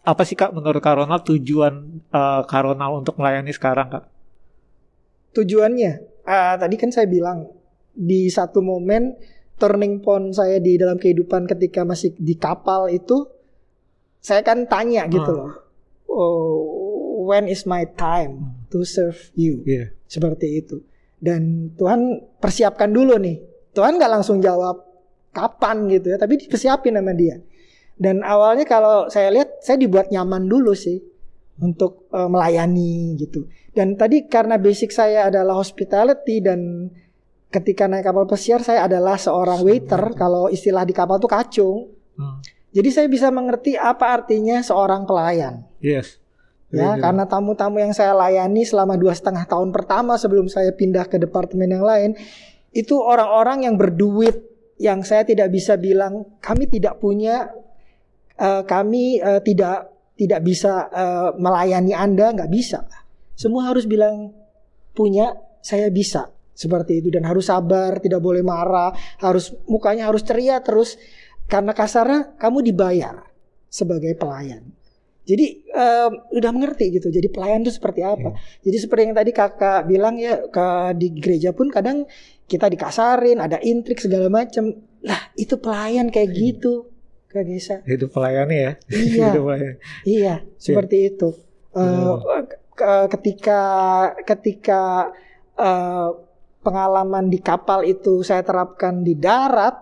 apa 0.00 0.22
sih 0.24 0.32
kak 0.32 0.50
menurut 0.50 0.80
Kak 0.80 0.96
Ronald 0.96 1.22
tujuan 1.24 1.74
eh, 2.08 2.40
Kak 2.44 2.62
Ronald 2.64 3.04
untuk 3.04 3.16
melayani 3.16 3.52
sekarang 3.52 3.88
kak? 3.90 4.04
tujuannya 5.30 5.92
ah, 6.24 6.58
tadi 6.58 6.74
kan 6.74 6.90
saya 6.90 7.06
bilang 7.06 7.46
di 7.90 8.26
satu 8.26 8.58
momen 8.60 9.14
turning 9.56 10.00
point 10.00 10.32
saya 10.32 10.58
di 10.58 10.74
dalam 10.74 10.96
kehidupan 10.96 11.44
ketika 11.46 11.84
masih 11.84 12.16
di 12.16 12.34
kapal 12.34 12.88
itu 12.88 13.28
saya 14.18 14.40
kan 14.40 14.64
tanya 14.66 15.04
gitu 15.06 15.24
Hmm. 15.26 15.38
loh. 15.38 15.52
Oh, 16.10 17.24
when 17.24 17.46
is 17.46 17.64
my 17.64 17.86
time 17.86 18.66
to 18.68 18.82
serve 18.82 19.30
you? 19.32 19.62
Iya. 19.62 19.94
Seperti 20.04 20.60
itu. 20.60 20.82
Dan 21.16 21.72
Tuhan 21.78 22.18
persiapkan 22.36 22.90
dulu 22.90 23.14
nih. 23.16 23.38
Tuhan 23.70 23.96
nggak 23.96 24.10
langsung 24.10 24.42
jawab 24.42 24.82
kapan 25.30 25.86
gitu 25.86 26.10
ya, 26.10 26.18
tapi 26.18 26.36
dipersiapin 26.36 26.98
sama 26.98 27.14
dia. 27.14 27.38
Dan 28.00 28.24
awalnya 28.24 28.64
kalau 28.64 29.12
saya 29.12 29.28
lihat 29.28 29.60
saya 29.60 29.76
dibuat 29.76 30.08
nyaman 30.08 30.48
dulu 30.48 30.72
sih 30.72 31.04
untuk 31.60 32.08
eh, 32.16 32.28
melayani 32.28 33.20
gitu. 33.20 33.44
Dan 33.76 34.00
tadi 34.00 34.24
karena 34.24 34.56
basic 34.56 34.88
saya 34.88 35.28
adalah 35.28 35.60
hospitality 35.60 36.40
dan 36.40 36.88
ketika 37.52 37.84
naik 37.84 38.08
kapal 38.08 38.24
pesiar 38.24 38.64
saya 38.64 38.88
adalah 38.88 39.20
seorang 39.20 39.60
waiter. 39.60 40.16
Kalau 40.16 40.48
istilah 40.48 40.88
di 40.88 40.96
kapal 40.96 41.20
tuh 41.20 41.28
kacung. 41.28 41.92
Hmm. 42.16 42.40
Jadi 42.72 42.88
saya 42.88 43.06
bisa 43.10 43.28
mengerti 43.28 43.76
apa 43.76 44.16
artinya 44.16 44.64
seorang 44.64 45.04
pelayan. 45.04 45.66
Yes. 45.82 46.22
Ya, 46.70 46.94
karena 46.94 47.26
tamu-tamu 47.26 47.82
yang 47.82 47.90
saya 47.90 48.14
layani 48.14 48.62
selama 48.62 48.94
dua 48.94 49.10
setengah 49.10 49.42
tahun 49.42 49.74
pertama 49.74 50.14
sebelum 50.14 50.46
saya 50.46 50.70
pindah 50.70 51.10
ke 51.10 51.18
departemen 51.18 51.66
yang 51.66 51.82
lain, 51.82 52.14
itu 52.70 52.94
orang-orang 52.94 53.66
yang 53.66 53.74
berduit, 53.74 54.38
yang 54.78 55.02
saya 55.02 55.26
tidak 55.26 55.50
bisa 55.50 55.74
bilang 55.74 56.30
kami 56.38 56.70
tidak 56.70 57.02
punya, 57.02 57.50
eh, 58.40 58.62
kami 58.64 59.20
eh, 59.20 59.40
tidak 59.44 59.92
tidak 60.16 60.40
bisa 60.40 60.88
eh, 60.88 61.30
melayani 61.36 61.92
anda, 61.92 62.32
nggak 62.32 62.50
bisa. 62.50 62.88
Semua 63.36 63.68
harus 63.68 63.84
bilang 63.84 64.32
punya, 64.96 65.32
saya 65.60 65.88
bisa 65.92 66.28
seperti 66.52 67.00
itu 67.00 67.08
dan 67.08 67.24
harus 67.24 67.48
sabar, 67.48 67.96
tidak 68.00 68.20
boleh 68.20 68.44
marah, 68.44 68.92
harus 69.20 69.52
mukanya 69.64 70.12
harus 70.12 70.20
ceria 70.20 70.60
terus 70.60 71.00
karena 71.48 71.72
kasarnya 71.72 72.36
kamu 72.36 72.60
dibayar 72.68 73.24
sebagai 73.72 74.12
pelayan. 74.20 74.68
Jadi 75.24 75.62
em, 75.62 76.12
udah 76.36 76.50
mengerti 76.50 76.90
gitu. 76.90 77.08
Jadi 77.08 77.30
pelayan 77.30 77.62
itu 77.62 77.70
seperti 77.70 78.02
apa. 78.02 78.34
Jadi 78.66 78.76
seperti 78.76 79.02
yang 79.08 79.16
tadi 79.16 79.30
kakak 79.30 79.86
bilang 79.86 80.18
ya 80.18 80.42
ke 80.50 80.66
di 80.98 81.14
gereja 81.16 81.54
pun 81.54 81.70
kadang 81.70 82.02
kita 82.50 82.66
dikasarin, 82.66 83.38
ada 83.38 83.62
intrik 83.62 84.02
segala 84.02 84.26
macam. 84.26 84.74
Lah 85.06 85.30
itu 85.38 85.54
pelayan 85.56 86.10
kayak 86.10 86.34
gitu, 86.34 86.89
kak 87.30 87.46
Gesa. 87.46 87.76
Hidup 87.86 88.10
pelayani 88.10 88.56
ya. 88.58 88.72
Iya. 88.90 89.26
Hidup 89.30 89.42
pelayani. 89.46 89.76
Iya, 90.02 90.34
seperti 90.58 90.96
itu. 91.08 91.28
Eh, 91.70 91.78
Hmm. 91.78 92.44
ke- 92.74 93.06
ketika 93.08 93.60
ketika 94.24 95.14
eh, 95.54 96.08
pengalaman 96.60 97.28
di 97.28 97.38
kapal 97.38 97.84
itu 97.84 98.20
saya 98.20 98.40
terapkan 98.40 99.00
di 99.00 99.14
darat 99.14 99.76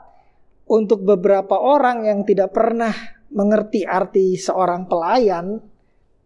untuk 0.67 1.01
beberapa 1.01 1.55
orang 1.55 2.05
yang 2.05 2.21
tidak 2.23 2.53
pernah 2.53 2.93
mengerti 3.31 3.83
arti 3.83 4.35
seorang 4.35 4.85
pelayan 4.85 5.59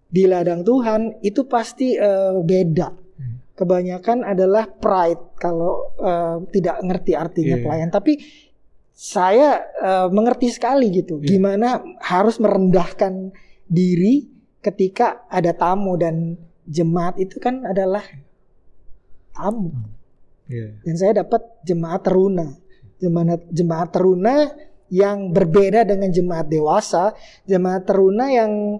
di 0.06 0.24
ladang 0.24 0.60
Tuhan 0.60 1.20
itu 1.20 1.46
pasti 1.46 1.94
eh, 1.94 2.34
beda. 2.34 2.88
Hmm. 2.90 3.36
Kebanyakan 3.52 4.24
adalah 4.24 4.66
pride 4.66 5.36
kalau 5.36 5.92
eh, 5.96 6.36
tidak 6.50 6.80
ngerti 6.80 7.12
artinya 7.12 7.56
Iya. 7.56 7.62
pelayan. 7.62 7.90
Tapi 7.90 8.12
saya 8.92 9.64
eh, 9.80 10.08
mengerti 10.12 10.52
sekali 10.52 10.92
gitu, 10.92 11.18
Iya. 11.18 11.28
gimana 11.36 11.68
harus 11.98 12.38
merendahkan 12.38 13.32
diri 13.66 14.28
ketika 14.62 15.26
ada 15.26 15.50
tamu 15.56 15.98
dan 15.98 16.38
jemaat 16.68 17.18
itu 17.18 17.40
kan 17.42 17.66
adalah 17.66 18.04
tamu. 19.34 19.72
Iya. 20.46 20.78
Dan 20.84 20.94
saya 20.94 21.12
dapat 21.24 21.42
jemaat 21.66 22.04
teruna. 22.04 22.46
Jemaat 23.02 23.42
jemaat 23.50 23.88
teruna 23.90 24.34
yang 24.92 25.32
berbeda 25.32 25.88
dengan 25.88 26.12
jemaat 26.12 26.46
dewasa, 26.46 27.16
jemaat 27.48 27.82
teruna 27.88 28.28
yang 28.30 28.78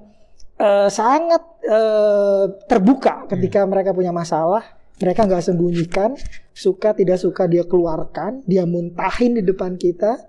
eh, 0.61 0.89
sangat 0.93 1.43
eh, 1.65 2.45
terbuka 2.69 3.27
ketika 3.33 3.65
mereka 3.67 3.91
punya 3.97 4.13
masalah. 4.15 4.63
Mereka 5.01 5.25
nggak 5.25 5.45
sembunyikan, 5.45 6.15
suka 6.53 6.93
tidak 6.93 7.19
suka 7.19 7.49
dia 7.49 7.65
keluarkan, 7.65 8.45
dia 8.45 8.69
muntahin 8.69 9.41
di 9.41 9.43
depan 9.43 9.81
kita. 9.81 10.21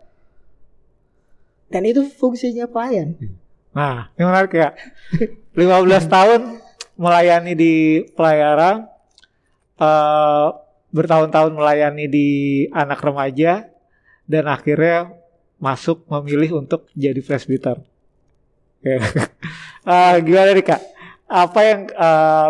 Dan 1.68 1.90
itu 1.90 2.06
fungsinya 2.06 2.70
pelayan. 2.70 3.18
Nah, 3.74 4.14
ini 4.14 4.24
menarik 4.24 4.54
ya. 4.54 4.78
15 5.58 6.06
tahun 6.06 6.62
melayani 6.98 7.54
di 7.58 7.74
pelayaran, 8.14 8.86
eh, 9.82 10.48
bertahun-tahun 10.94 11.54
melayani 11.58 12.06
di 12.06 12.28
anak 12.70 13.02
remaja, 13.02 13.74
dan 14.30 14.46
akhirnya 14.46 15.18
masuk 15.58 16.06
memilih 16.10 16.62
untuk 16.62 16.88
jadi 16.94 17.20
presbiter. 17.20 17.82
Eh, 19.84 20.16
gimana 20.24 20.56
nih 20.56 20.64
kak? 20.64 20.80
Apa 21.28 21.60
yang 21.60 21.92
eh, 21.92 22.50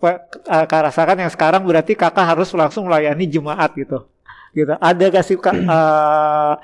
kak 0.00 0.82
rasakan 0.90 1.26
yang 1.26 1.32
sekarang 1.32 1.62
berarti 1.66 1.98
kakak 1.98 2.22
harus 2.22 2.48
langsung 2.54 2.86
melayani 2.86 3.26
jemaat 3.26 3.74
gitu? 3.74 4.06
Gitu. 4.54 4.72
Ada 4.78 5.04
gak 5.10 5.24
sih 5.26 5.36
kak 5.36 5.54
eh, 5.76 6.54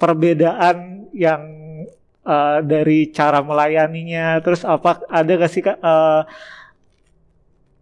perbedaan 0.00 1.06
yang 1.14 1.42
eh, 2.24 2.58
dari 2.66 3.12
cara 3.14 3.44
melayaninya 3.44 4.40
terus 4.40 4.64
apa 4.64 5.04
ada 5.06 5.32
gak 5.36 5.52
sih 5.52 5.62
Kak, 5.62 5.78
eh, 5.78 6.22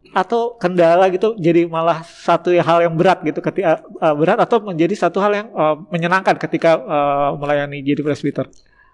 atau 0.09 0.57
kendala 0.57 1.13
gitu 1.13 1.37
jadi 1.37 1.69
malah 1.69 2.01
satu 2.01 2.49
hal 2.57 2.79
yang 2.81 2.97
berat 2.97 3.21
gitu 3.23 3.39
ketika 3.39 3.85
eh, 3.85 4.15
berat 4.19 4.39
atau 4.41 4.59
menjadi 4.61 5.09
satu 5.09 5.23
hal 5.23 5.33
yang 5.33 5.49
eh, 5.53 5.77
menyenangkan 5.95 6.37
ketika 6.37 6.81
eh, 6.81 7.31
melayani 7.39 7.81
jadi 7.85 8.03
presbiter 8.03 8.49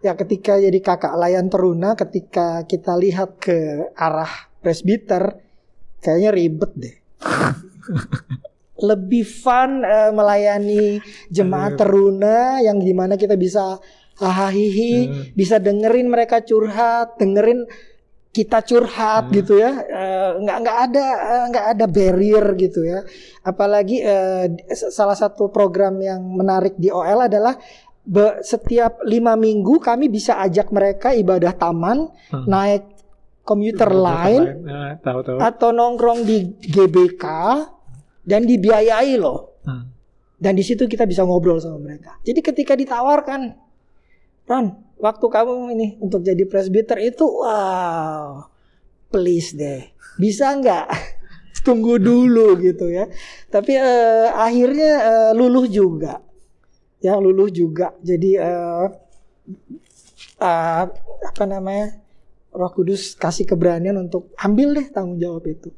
Ya 0.05 0.13
ketika 0.13 0.61
jadi 0.61 0.85
kakak 0.85 1.17
layan 1.17 1.49
teruna, 1.49 1.97
ketika 1.97 2.69
kita 2.69 2.93
lihat 2.93 3.41
ke 3.41 3.89
arah 3.97 4.53
presbiter, 4.61 5.41
kayaknya 6.05 6.31
ribet 6.31 6.73
deh. 6.77 6.95
Lebih 8.85 9.25
fun 9.25 9.81
eh, 9.81 10.11
melayani 10.11 10.99
jemaat 11.31 11.79
teruna 11.79 12.59
yang 12.59 12.77
di 12.77 12.91
mana 12.91 13.15
kita 13.15 13.35
bisa 13.35 13.79
hahaha 14.15 14.51
Hmm. 14.51 15.33
bisa 15.33 15.57
dengerin 15.59 16.07
mereka 16.07 16.39
curhat, 16.41 17.17
dengerin 17.17 17.67
kita 18.31 18.61
curhat 18.61 19.31
Hmm. 19.31 19.33
gitu 19.33 19.57
ya, 19.57 19.73
Eh, 19.81 20.31
nggak 20.37 20.59
nggak 20.61 20.79
ada 20.85 21.07
eh, 21.07 21.45
nggak 21.49 21.67
ada 21.73 21.85
barrier 21.87 22.47
gitu 22.57 22.83
ya. 22.83 23.03
Apalagi 23.41 24.03
s- 24.69 24.91
salah 24.91 25.15
satu 25.15 25.49
program 25.49 25.99
yang 25.99 26.19
menarik 26.21 26.75
di 26.75 26.91
OL 26.91 27.25
adalah 27.25 27.55
be- 28.01 28.39
setiap 28.41 29.03
lima 29.03 29.35
minggu 29.35 29.79
kami 29.79 30.07
bisa 30.09 30.39
ajak 30.41 30.71
mereka 30.71 31.11
ibadah 31.11 31.51
taman, 31.53 32.11
Hmm. 32.29 32.45
naik 32.45 32.94
komuter 33.45 33.93
lain 33.93 34.65
Nah, 34.65 34.97
tahu 35.05 35.21
tahu 35.21 35.37
atau 35.39 35.69
nongkrong 35.71 36.25
di 36.25 36.57
GBK 36.65 37.25
dan 38.25 38.49
dibiayai 38.49 39.21
loh. 39.21 39.61
Hmm. 39.69 39.93
Dan 40.41 40.57
di 40.57 40.65
situ 40.65 40.89
kita 40.89 41.05
bisa 41.05 41.23
ngobrol 41.23 41.61
sama 41.61 41.79
mereka. 41.79 42.19
Jadi 42.25 42.41
ketika 42.41 42.75
ditawarkan, 42.75 43.55
Ron, 44.45 44.67
waktu 45.01 45.27
kamu 45.29 45.73
ini 45.73 45.87
untuk 46.01 46.21
jadi 46.21 46.45
presbiter 46.45 47.01
itu, 47.01 47.25
wow, 47.25 48.45
please 49.09 49.57
deh, 49.57 49.89
bisa 50.21 50.53
nggak? 50.53 50.89
Tunggu 51.65 51.97
dulu 51.97 52.61
gitu 52.61 52.93
ya. 52.93 53.09
Tapi 53.49 53.73
eh, 53.73 54.29
akhirnya 54.29 54.93
eh, 55.01 55.31
luluh 55.33 55.65
juga, 55.65 56.21
ya 57.01 57.17
luluh 57.17 57.49
juga. 57.49 57.97
Jadi 58.05 58.37
eh, 58.37 58.87
eh, 60.45 60.85
apa 61.25 61.45
namanya, 61.49 62.04
Roh 62.55 62.71
Kudus 62.71 63.13
kasih 63.15 63.45
keberanian 63.45 63.99
untuk 63.99 64.31
ambil 64.37 64.73
deh 64.73 64.87
tanggung 64.89 65.19
jawab 65.19 65.43
itu. 65.45 65.75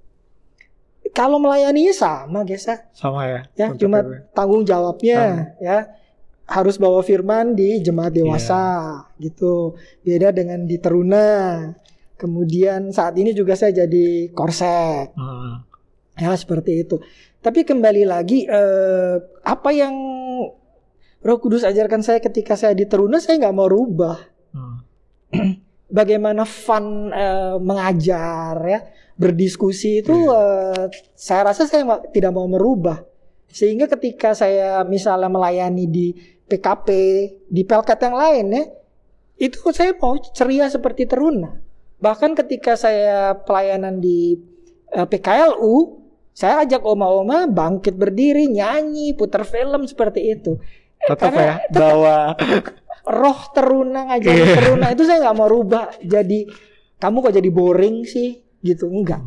Kalau 1.09 1.39
melayaninya 1.39 1.91
sama, 1.91 2.43
guys 2.43 2.63
ya 2.63 2.77
sama 2.93 3.25
ya 3.25 3.41
ya 3.57 3.67
cuma 3.73 4.03
itu. 4.03 4.13
tanggung 4.31 4.63
jawabnya 4.63 5.21
ya 5.57 5.89
harus 6.45 6.77
bawa 6.77 7.01
firman 7.01 7.55
di 7.55 7.81
jemaat 7.81 8.13
dewasa 8.13 8.61
Iya. 9.17 9.25
gitu 9.25 9.75
beda 10.01 10.29
dengan 10.31 10.63
di 10.63 10.77
teruna 10.77 11.27
kemudian 12.15 12.91
saat 12.91 13.15
ini 13.15 13.33
juga 13.33 13.55
saya 13.55 13.75
jadi 13.77 14.29
korsek 14.31 15.11
Hmm. 15.13 15.65
ya 16.15 16.31
seperti 16.33 16.85
itu 16.85 17.01
tapi 17.41 17.63
kembali 17.63 18.03
lagi 18.05 18.45
eh, 18.45 19.15
apa 19.43 19.71
yang 19.71 19.95
Roh 21.19 21.39
Kudus 21.41 21.63
ajarkan 21.63 22.01
saya 22.01 22.21
ketika 22.21 22.55
saya 22.55 22.73
di 22.73 22.85
teruna 22.85 23.19
saya 23.19 23.41
nggak 23.41 23.57
mau 23.57 23.67
rubah 23.67 24.21
Hmm. 24.53 24.77
bagaimana 25.91 26.45
fun 26.45 27.11
eh, 27.11 27.57
mengajar 27.59 28.55
ya. 28.67 28.81
Berdiskusi 29.17 30.05
itu 30.05 30.13
eh, 30.29 30.87
saya 31.17 31.53
rasa 31.53 31.65
saya 31.65 31.85
tidak 32.13 32.33
mau 32.37 32.45
merubah. 32.45 33.01
Sehingga 33.49 33.89
ketika 33.89 34.37
saya 34.37 34.85
misalnya 34.85 35.33
melayani 35.33 35.89
di 35.89 36.13
PKP 36.47 36.89
di 37.49 37.63
pelkat 37.65 37.99
yang 38.05 38.17
lain 38.17 38.47
ya 38.53 38.65
itu 39.37 39.61
saya 39.73 39.93
mau 39.97 40.17
ceria 40.21 40.69
seperti 40.69 41.09
teruna. 41.09 41.61
Bahkan 41.97 42.37
ketika 42.37 42.77
saya 42.77 43.33
pelayanan 43.37 44.01
di 44.01 44.37
eh, 44.93 45.07
PKLU 45.09 46.05
saya 46.37 46.69
ajak 46.69 46.85
oma-oma 46.85 47.49
bangkit 47.49 47.97
berdiri 47.97 48.53
nyanyi 48.53 49.17
putar 49.17 49.49
film 49.49 49.89
seperti 49.89 50.37
itu. 50.37 50.61
Tetap 51.01 51.33
Karena- 51.33 51.41
ya 51.41 51.55
bahwa 51.73 52.17
roh 53.07 53.41
teruna 53.51 54.11
ngajarin 54.11 54.43
Iya. 54.43 54.55
teruna. 54.55 54.87
Itu 54.91 55.03
saya 55.03 55.23
nggak 55.23 55.37
mau 55.37 55.47
rubah 55.47 55.95
jadi 55.99 56.47
kamu 56.97 57.17
kok 57.21 57.35
jadi 57.35 57.51
boring 57.51 57.97
sih? 58.03 58.43
Gitu 58.61 58.87
enggak. 58.87 59.23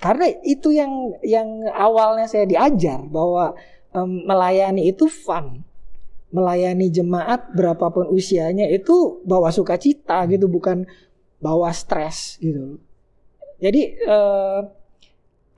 Karena 0.00 0.24
itu 0.40 0.72
yang 0.72 0.90
yang 1.20 1.44
awalnya 1.68 2.24
saya 2.24 2.44
diajar 2.44 3.04
bahwa 3.04 3.52
em, 3.92 4.24
melayani 4.24 4.88
itu 4.88 5.04
fun. 5.06 5.60
Melayani 6.30 6.88
jemaat 6.88 7.52
berapapun 7.52 8.08
usianya 8.08 8.64
itu 8.66 9.20
bawa 9.22 9.50
sukacita 9.50 10.24
gitu 10.26 10.46
bukan 10.46 10.86
bawa 11.36 11.68
stres 11.70 12.38
gitu. 12.38 12.80
Jadi 13.60 14.00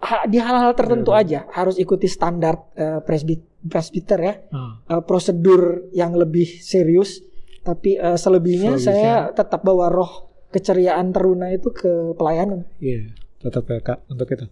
ha- 0.02 0.26
di 0.26 0.38
hal-hal 0.38 0.75
tertentu 0.75 1.12
Iya. 1.12 1.21
aja 1.23 1.40
harus 1.52 1.76
ikuti 1.76 2.09
standar 2.09 2.59
presbit 3.00 3.42
presbiter 3.62 4.19
ya. 4.19 4.35
Hmm. 4.50 4.83
uh, 4.88 5.02
prosedur 5.02 5.87
yang 5.92 6.19
lebih 6.19 6.59
serius 6.59 7.23
tapi 7.62 7.97
uh, 7.97 8.14
selebihnya 8.14 8.76
Selebihnya. 8.76 8.87
saya 8.87 9.14
tetap 9.31 9.62
bawa 9.62 9.87
roh 9.88 10.28
keceriaan 10.50 11.11
teruna 11.11 11.49
itu 11.49 11.71
ke 11.71 12.12
pelayanan 12.12 12.69
Iya, 12.76 13.14
tetap 13.40 13.64
ya 13.64 13.81
kak 13.81 14.04
untuk 14.07 14.28
itu. 14.28 14.47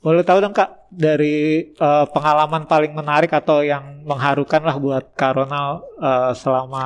Boleh 0.00 0.20
tahu 0.20 0.36
dong 0.38 0.52
kak 0.52 0.88
dari 0.88 1.64
eh, 1.64 2.06
pengalaman 2.08 2.64
paling 2.64 2.92
menarik 2.92 3.32
atau 3.32 3.60
yang 3.60 4.04
mengharukan 4.04 4.60
lah 4.60 4.76
buat 4.76 5.12
Kak 5.12 5.32
Ronald 5.34 5.80
eh, 5.96 6.32
selama 6.36 6.84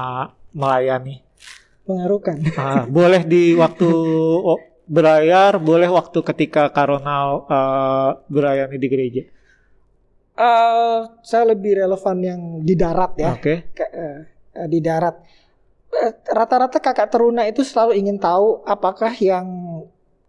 melayani. 0.50 1.18
mengharukan 1.82 2.38
Ah, 2.54 2.86
boleh 2.86 3.22
di 3.22 3.54
waktu 3.54 3.90
berlayar, 4.86 5.58
boleh 5.58 5.90
waktu 5.90 6.18
ketika 6.22 6.70
Kak 6.70 6.86
Ronald 6.88 7.46
eh, 7.46 8.10
berlayani 8.26 8.76
di 8.78 8.86
gereja. 8.86 9.22
Uh, 10.38 11.18
saya 11.26 11.50
lebih 11.50 11.82
relevan 11.82 12.16
yang 12.22 12.40
di 12.62 12.78
darat 12.78 13.10
ya 13.18 13.34
Oke. 13.34 13.74
Ke- 13.74 13.90
uh, 13.90 14.22
uh, 14.56 14.68
di 14.68 14.78
darat. 14.80 15.16
Uh, 15.88 16.12
rata-rata 16.32 16.78
kakak 16.78 17.08
teruna 17.08 17.48
itu 17.48 17.64
selalu 17.64 17.96
ingin 17.96 18.20
tahu 18.20 18.62
apakah 18.68 19.12
yang 19.18 19.48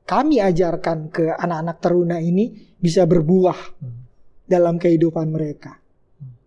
kami 0.10 0.42
ajarkan 0.42 1.14
ke 1.14 1.30
anak-anak 1.38 1.78
teruna 1.78 2.18
ini 2.18 2.74
bisa 2.82 3.06
berbuah 3.06 3.78
Hmm. 3.78 4.10
dalam 4.50 4.82
kehidupan 4.82 5.30
mereka. 5.30 5.78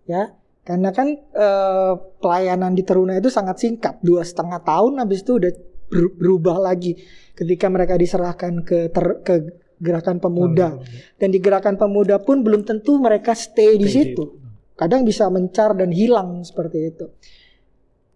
Ya 0.02 0.34
karena 0.66 0.90
kan 0.90 1.14
eh, 1.14 1.92
pelayanan 2.18 2.74
di 2.74 2.82
teruna 2.82 3.14
itu 3.14 3.30
sangat 3.30 3.62
singkat. 3.62 4.02
Dua 4.02 4.26
setengah 4.26 4.58
tahun 4.66 4.98
habis 4.98 5.22
itu 5.22 5.38
udah 5.38 5.52
ber- 5.86 6.14
berubah 6.18 6.58
lagi 6.58 6.98
ketika 7.38 7.70
mereka 7.70 7.94
diserahkan 7.94 8.66
ke 8.66 8.90
ter- 8.90 9.22
ke 9.22 9.34
gerakan 9.78 10.18
pemuda. 10.18 10.82
Dan 11.18 11.30
di 11.30 11.38
gerakan 11.38 11.78
pemuda 11.78 12.18
pun 12.18 12.42
belum 12.42 12.66
tentu 12.66 12.98
mereka 12.98 13.30
stay 13.38 13.78
di 13.78 13.86
situ. 13.86 14.42
Kadang 14.74 15.06
bisa 15.06 15.30
mencar 15.30 15.78
dan 15.78 15.94
hilang 15.94 16.42
seperti 16.42 16.90
itu 16.90 17.06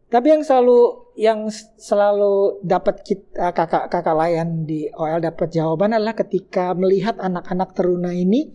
tapi 0.07 0.31
yang 0.31 0.43
selalu 0.47 1.11
yang 1.19 1.51
selalu 1.81 2.63
dapat 2.63 3.03
kita 3.03 3.51
kakak-kakak 3.51 4.15
layan 4.15 4.63
di 4.63 4.87
OL 4.95 5.19
dapat 5.19 5.51
jawaban 5.51 5.97
adalah 5.97 6.15
ketika 6.15 6.77
melihat 6.79 7.19
anak-anak 7.19 7.75
teruna 7.75 8.15
ini 8.15 8.53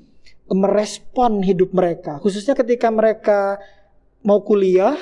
merespon 0.52 1.44
hidup 1.44 1.72
mereka, 1.72 2.20
khususnya 2.20 2.56
ketika 2.56 2.92
mereka 2.92 3.60
mau 4.22 4.44
kuliah 4.44 4.96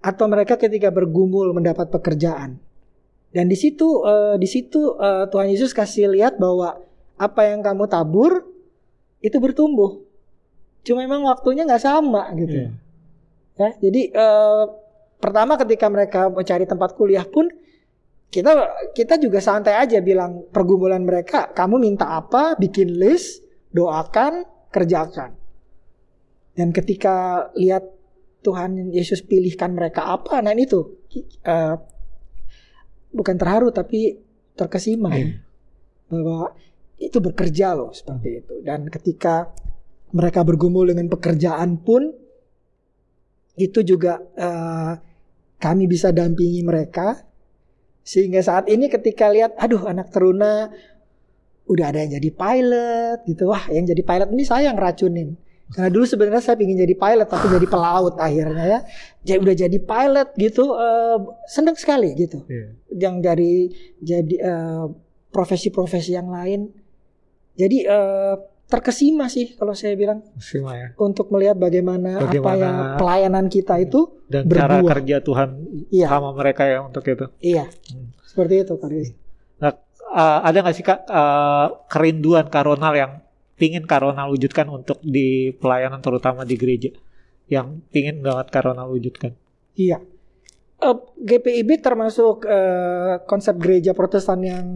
atau 0.00 0.24
mereka 0.26 0.56
ketika 0.56 0.88
bergumul 0.88 1.52
mendapat 1.52 1.92
pekerjaan. 1.92 2.56
Dan 3.30 3.46
di 3.46 3.54
situ 3.54 4.02
eh, 4.02 4.36
di 4.40 4.48
situ 4.48 4.96
eh, 4.98 5.28
Tuhan 5.30 5.52
Yesus 5.52 5.76
kasih 5.76 6.10
lihat 6.10 6.40
bahwa 6.40 6.80
apa 7.20 7.40
yang 7.46 7.60
kamu 7.60 7.86
tabur 7.86 8.48
itu 9.20 9.36
bertumbuh. 9.36 10.00
Cuma 10.80 11.04
memang 11.04 11.28
waktunya 11.28 11.68
nggak 11.68 11.84
sama 11.84 12.32
gitu. 12.34 12.66
Iya. 12.66 12.70
Ya, 13.60 13.68
jadi 13.76 14.02
eh, 14.16 14.64
pertama 15.20 15.60
ketika 15.60 15.86
mereka 15.92 16.32
mencari 16.32 16.64
tempat 16.64 16.96
kuliah 16.96 17.28
pun 17.28 17.46
kita 18.30 18.50
kita 18.94 19.18
juga 19.18 19.42
santai 19.42 19.74
aja 19.74 19.98
bilang 19.98 20.46
pergumulan 20.54 21.02
mereka, 21.02 21.50
kamu 21.50 21.82
minta 21.82 22.14
apa, 22.14 22.54
bikin 22.54 22.94
list, 22.94 23.42
doakan, 23.74 24.46
kerjakan. 24.70 25.34
Dan 26.54 26.70
ketika 26.70 27.50
lihat 27.58 27.82
Tuhan 28.46 28.94
Yesus 28.94 29.26
pilihkan 29.26 29.74
mereka 29.74 30.14
apa, 30.14 30.38
nah 30.40 30.54
itu 30.54 31.02
eh, 31.42 31.74
bukan 33.10 33.36
terharu 33.36 33.74
tapi 33.74 34.16
terkesima. 34.54 35.10
Iya. 35.10 35.42
bahwa 36.10 36.50
itu 36.98 37.22
bekerja 37.22 37.78
loh 37.78 37.94
seperti 37.94 38.42
itu. 38.42 38.54
Dan 38.66 38.90
ketika 38.90 39.50
mereka 40.10 40.42
bergumul 40.42 40.90
dengan 40.90 41.06
pekerjaan 41.06 41.78
pun 41.82 42.10
itu 43.58 43.82
juga 43.82 44.18
eh, 44.34 44.92
kami 45.60 45.84
bisa 45.86 46.10
dampingi 46.10 46.64
mereka 46.64 47.20
sehingga 48.00 48.40
saat 48.40 48.66
ini 48.72 48.88
ketika 48.88 49.28
lihat 49.28 49.54
aduh 49.60 49.84
anak 49.86 50.08
teruna 50.10 50.72
udah 51.70 51.84
ada 51.94 52.02
yang 52.02 52.18
jadi 52.18 52.30
pilot 52.34 53.18
gitu. 53.30 53.46
Wah 53.46 53.70
yang 53.70 53.86
jadi 53.86 54.02
pilot 54.02 54.28
ini 54.34 54.42
saya 54.42 54.72
yang 54.72 54.78
racunin. 54.80 55.38
Karena 55.70 55.86
dulu 55.86 56.02
sebenarnya 56.02 56.42
saya 56.42 56.58
ingin 56.58 56.82
jadi 56.82 56.94
pilot 56.98 57.28
tapi 57.30 57.46
jadi 57.46 57.66
pelaut 57.70 58.18
akhirnya 58.18 58.64
ya. 58.66 58.80
Jadi 59.22 59.38
udah 59.38 59.54
jadi 59.54 59.78
pilot 59.78 60.28
gitu 60.34 60.64
eh, 60.74 61.18
seneng 61.46 61.76
sekali 61.78 62.10
gitu. 62.18 62.42
Iya. 62.50 62.66
yang 62.98 63.22
dari 63.22 63.70
jadi 64.02 64.34
eh, 64.34 64.84
profesi-profesi 65.30 66.18
yang 66.18 66.26
lain. 66.34 66.74
Jadi 67.54 67.86
eh, 67.86 68.34
terkesima 68.70 69.26
sih 69.26 69.52
kalau 69.52 69.74
saya 69.74 69.92
bilang 69.92 70.22
Sima 70.38 70.72
ya. 70.72 70.88
untuk 70.96 71.28
melihat 71.28 71.58
bagaimana, 71.58 72.16
apa 72.16 72.24
Bagaimana- 72.24 72.56
yang 72.56 72.76
pelayanan 72.96 73.46
kita 73.46 73.74
itu 73.76 74.22
Dan 74.24 74.46
cara 74.46 74.78
Berbuah. 74.78 74.90
kerja 74.94 75.16
Tuhan 75.18 75.48
Iya. 75.90 76.06
sama 76.06 76.30
mereka 76.30 76.62
ya 76.64 76.78
untuk 76.80 77.02
itu. 77.04 77.26
iya 77.40 77.66
Hmm. 77.66 78.14
seperti 78.22 78.62
itu 78.62 78.72
Kak. 78.72 78.90
Nah, 79.58 79.72
eh, 80.08 80.38
ada 80.40 80.56
nggak 80.56 80.72
sih 80.72 80.82
kak 80.82 81.00
eh, 81.04 81.66
kerinduan 81.86 82.46
Kak 82.46 82.64
Ronald 82.64 82.94
yang 82.94 83.12
pingin 83.54 83.84
Kak 83.84 84.00
Ronald 84.00 84.30
wujudkan 84.30 84.64
untuk 84.68 84.96
di 85.00 85.28
pelayanan 85.52 85.98
terutama 85.98 86.42
di 86.42 86.54
gereja? 86.54 86.88
Yang 87.46 87.82
pingin 87.90 88.22
banget 88.22 88.48
Kak 88.48 88.64
Ronald 88.64 88.88
wujudkan? 88.88 89.34
Iya. 89.74 89.98
Eh, 90.78 90.96
GPIB 91.18 91.76
termasuk 91.78 92.46
eh, 92.46 93.20
konsep 93.24 93.56
gereja 93.56 93.92
Protestan 93.92 94.40
yang 94.40 94.66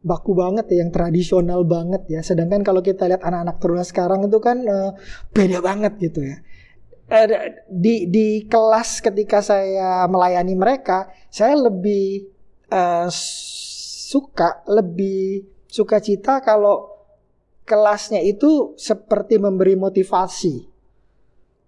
baku 0.00 0.32
banget 0.32 0.66
ya, 0.72 0.84
yang 0.84 0.90
tradisional 0.92 1.64
banget 1.68 2.02
ya. 2.08 2.20
Sedangkan 2.24 2.64
kalau 2.64 2.80
kita 2.80 3.04
lihat 3.08 3.20
anak-anak 3.20 3.56
teruna 3.60 3.84
sekarang 3.84 4.26
itu 4.26 4.38
kan 4.40 4.64
eh, 4.64 4.90
beda 5.32 5.58
banget 5.60 5.92
gitu 6.00 6.20
ya. 6.24 6.36
Eh, 7.10 7.26
di 7.68 8.06
di 8.06 8.26
kelas 8.48 9.02
ketika 9.04 9.44
saya 9.44 10.06
melayani 10.08 10.54
mereka, 10.56 11.10
saya 11.28 11.56
lebih 11.56 12.26
eh, 12.70 13.08
suka 14.10 14.64
lebih 14.66 15.46
sukacita 15.70 16.42
kalau 16.42 16.90
kelasnya 17.68 18.18
itu 18.24 18.74
seperti 18.74 19.38
memberi 19.38 19.78
motivasi. 19.78 20.66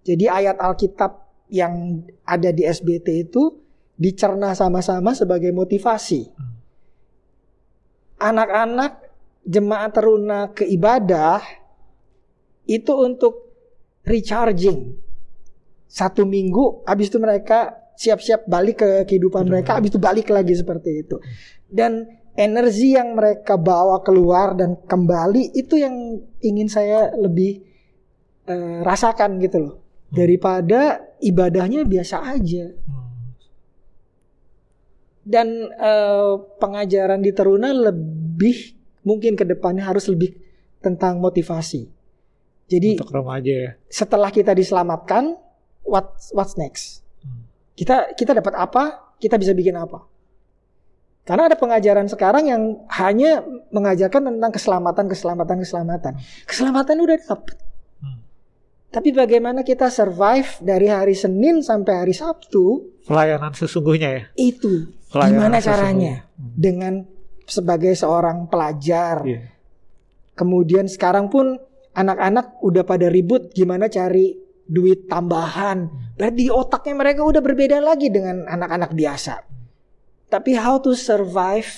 Jadi 0.03 0.27
ayat 0.27 0.59
Alkitab 0.59 1.23
yang 1.53 2.03
ada 2.27 2.51
di 2.51 2.67
SBT 2.67 3.31
itu 3.31 3.63
dicerna 3.95 4.57
sama-sama 4.59 5.15
sebagai 5.15 5.55
motivasi. 5.55 6.27
Anak-anak 8.23 9.03
jemaat 9.43 9.91
teruna 9.91 10.55
ke 10.55 10.63
ibadah 10.63 11.43
itu 12.71 12.93
untuk 12.95 13.51
recharging. 14.07 14.95
Satu 15.91 16.23
minggu 16.25 16.87
habis 16.87 17.11
itu 17.11 17.19
mereka 17.19 17.83
siap-siap 17.99 18.49
balik 18.49 18.81
ke 18.81 18.91
kehidupan 19.05 19.45
mereka, 19.45 19.77
habis 19.77 19.93
itu 19.93 20.01
balik 20.01 20.31
lagi 20.33 20.55
seperti 20.57 21.05
itu. 21.05 21.21
Dan 21.69 22.07
energi 22.33 22.97
yang 22.97 23.13
mereka 23.13 23.61
bawa 23.61 24.01
keluar 24.01 24.57
dan 24.57 24.81
kembali 24.81 25.53
itu 25.53 25.77
yang 25.77 25.95
ingin 26.41 26.69
saya 26.71 27.13
lebih 27.13 27.61
eh, 28.49 28.81
rasakan 28.81 29.37
gitu 29.43 29.59
loh. 29.61 29.75
Daripada 30.13 31.01
ibadahnya 31.21 31.89
biasa 31.89 32.21
aja. 32.37 32.69
Dan 35.23 35.71
eh, 35.71 36.33
pengajaran 36.59 37.23
di 37.23 37.31
Teruna 37.31 37.71
lebih 37.71 38.75
mungkin 39.07 39.39
ke 39.39 39.47
depannya 39.47 39.87
harus 39.87 40.11
lebih 40.11 40.35
tentang 40.83 41.23
motivasi. 41.23 41.87
Jadi 42.67 42.99
Untuk 42.99 43.15
remaja 43.15 43.53
ya. 43.53 43.71
setelah 43.87 44.33
kita 44.33 44.57
diselamatkan, 44.57 45.37
what 45.87 46.17
what's 46.33 46.59
next? 46.59 47.07
Hmm. 47.23 47.47
Kita 47.77 48.17
kita 48.19 48.33
dapat 48.35 48.55
apa? 48.59 49.15
Kita 49.21 49.39
bisa 49.39 49.55
bikin 49.55 49.79
apa? 49.79 50.03
Karena 51.23 51.47
ada 51.47 51.55
pengajaran 51.55 52.11
sekarang 52.11 52.51
yang 52.51 52.63
hanya 52.99 53.47
mengajarkan 53.71 54.27
tentang 54.27 54.51
keselamatan, 54.51 55.07
keselamatan, 55.07 55.57
keselamatan. 55.63 56.13
Keselamatan 56.51 56.97
udah 56.99 57.17
dapat. 57.23 57.57
Hmm. 58.03 58.19
Tapi 58.91 59.15
bagaimana 59.15 59.63
kita 59.63 59.87
survive 59.87 60.59
dari 60.59 60.91
hari 60.91 61.15
Senin 61.15 61.63
sampai 61.63 62.03
hari 62.03 62.15
Sabtu 62.17 62.91
Pelayanan 63.07 63.55
sesungguhnya 63.55 64.09
ya. 64.11 64.23
itu 64.35 64.91
gimana 65.13 65.61
caranya? 65.61 66.25
Hmm. 66.35 66.53
Dengan 66.57 66.95
sebagai 67.45 67.93
seorang 67.93 68.49
pelajar. 68.49 69.23
Iya. 69.29 69.53
Kemudian 70.33 70.89
sekarang 70.89 71.29
pun 71.29 71.61
anak-anak 71.93 72.65
udah 72.65 72.85
pada 72.89 73.13
ribut 73.13 73.53
gimana 73.53 73.93
cari 73.93 74.33
duit 74.65 75.07
tambahan. 75.11 75.93
Berarti 76.17 76.49
di 76.49 76.49
otaknya 76.49 76.95
mereka 76.97 77.21
udah 77.29 77.43
berbeda 77.45 77.79
lagi 77.85 78.09
dengan 78.09 78.49
anak-anak 78.49 78.97
biasa. 78.97 79.45
Tapi 80.33 80.57
how 80.57 80.81
to 80.81 80.97
survive 80.97 81.69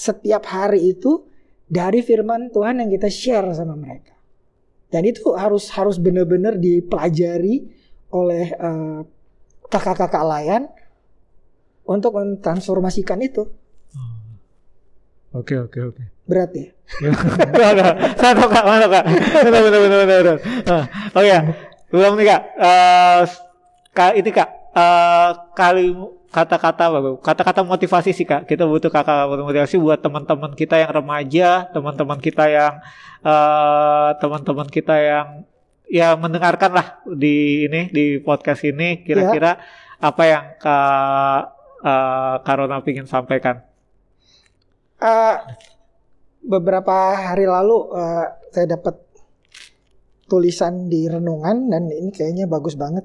setiap 0.00 0.48
hari 0.48 0.96
itu 0.96 1.28
dari 1.68 2.00
firman 2.00 2.48
Tuhan 2.48 2.80
yang 2.80 2.88
kita 2.88 3.12
share 3.12 3.52
sama 3.52 3.76
mereka. 3.76 4.16
Dan 4.92 5.08
itu 5.08 5.36
harus 5.36 5.72
harus 5.72 5.96
benar-benar 5.96 6.60
dipelajari 6.60 7.64
oleh 8.12 8.52
uh, 8.60 9.00
kakak-kakak 9.72 10.24
layan 10.24 10.68
untuk 11.86 12.14
mentransformasikan 12.18 13.18
itu. 13.22 13.48
Oke 15.32 15.56
oke 15.56 15.80
oke. 15.80 16.02
Berat 16.28 16.52
ya? 16.52 16.68
Satu 18.20 18.46
kak, 18.52 18.64
mana 18.68 18.84
kak? 18.84 19.04
Benar 19.48 19.60
benar 19.64 19.80
benar 19.80 20.00
benar. 20.04 20.36
Oh 21.16 21.24
ya, 21.24 21.40
belum 21.88 22.20
nih 22.20 22.26
kak. 22.28 22.42
Uh, 22.60 23.20
kak 23.96 24.12
ini 24.20 24.28
kak 24.28 24.50
uh, 24.76 25.30
kali 25.56 25.96
kata-kata 26.32 26.88
kata-kata 27.24 27.60
motivasi 27.64 28.12
sih 28.12 28.28
kak. 28.28 28.44
Kita 28.44 28.68
butuh 28.68 28.92
kakak 28.92 29.24
motivasi 29.28 29.80
buat 29.80 30.04
teman-teman 30.04 30.52
kita 30.52 30.76
yang 30.84 30.92
remaja, 30.92 31.64
teman-teman 31.72 32.20
kita 32.20 32.44
yang 32.52 32.74
uh, 33.24 34.12
teman-teman 34.20 34.68
kita 34.68 34.96
yang 35.00 35.26
ya 35.88 36.12
mendengarkan 36.16 36.76
lah 36.76 36.86
di 37.08 37.68
ini 37.72 37.88
di 37.88 38.20
podcast 38.20 38.68
ini. 38.68 39.00
Kira-kira 39.00 39.56
ya. 39.56 39.64
apa 39.96 40.22
yang 40.28 40.44
kak 40.60 41.61
uh, 41.82 42.40
Karona 42.46 42.80
ingin 42.86 43.04
sampaikan? 43.10 43.60
uh, 45.02 45.36
beberapa 46.42 47.18
hari 47.18 47.44
lalu 47.44 47.90
uh, 47.90 48.26
saya 48.54 48.78
dapat 48.78 48.94
tulisan 50.30 50.88
di 50.88 51.10
renungan 51.10 51.68
dan 51.68 51.90
ini 51.90 52.10
kayaknya 52.14 52.46
bagus 52.46 52.78
banget. 52.78 53.04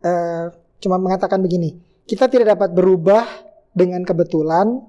Uh, 0.00 0.48
cuma 0.80 0.96
mengatakan 0.96 1.44
begini, 1.44 1.76
kita 2.08 2.26
tidak 2.26 2.56
dapat 2.56 2.72
berubah 2.72 3.28
dengan 3.76 4.00
kebetulan, 4.02 4.80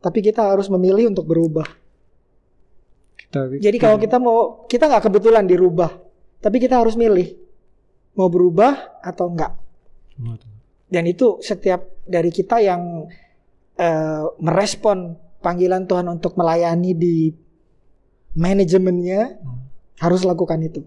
tapi 0.00 0.24
kita 0.24 0.56
harus 0.56 0.72
memilih 0.72 1.12
untuk 1.12 1.28
berubah. 1.28 1.68
Kita, 3.16 3.52
Jadi 3.52 3.76
kalau 3.76 4.00
kita 4.00 4.16
mau, 4.16 4.64
kita 4.64 4.88
nggak 4.88 5.04
kebetulan 5.12 5.44
dirubah, 5.44 5.92
tapi 6.40 6.56
kita 6.56 6.80
harus 6.80 6.96
milih 6.96 7.36
mau 8.16 8.32
berubah 8.32 8.96
atau 9.04 9.28
enggak. 9.28 9.52
Dan 10.86 11.04
itu 11.10 11.42
setiap 11.42 11.82
dari 12.06 12.30
kita 12.30 12.62
yang 12.62 13.10
uh, 13.78 14.24
merespon 14.38 15.18
panggilan 15.42 15.86
Tuhan 15.86 16.06
untuk 16.06 16.38
melayani 16.38 16.94
di 16.94 17.34
manajemennya 18.38 19.42
hmm. 19.42 19.60
harus 20.02 20.22
lakukan 20.22 20.62
itu. 20.62 20.82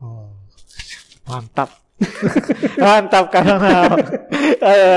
Oh, 0.00 0.32
mantap. 1.28 1.72
Mantap 2.76 3.32
Ronald. 3.32 4.04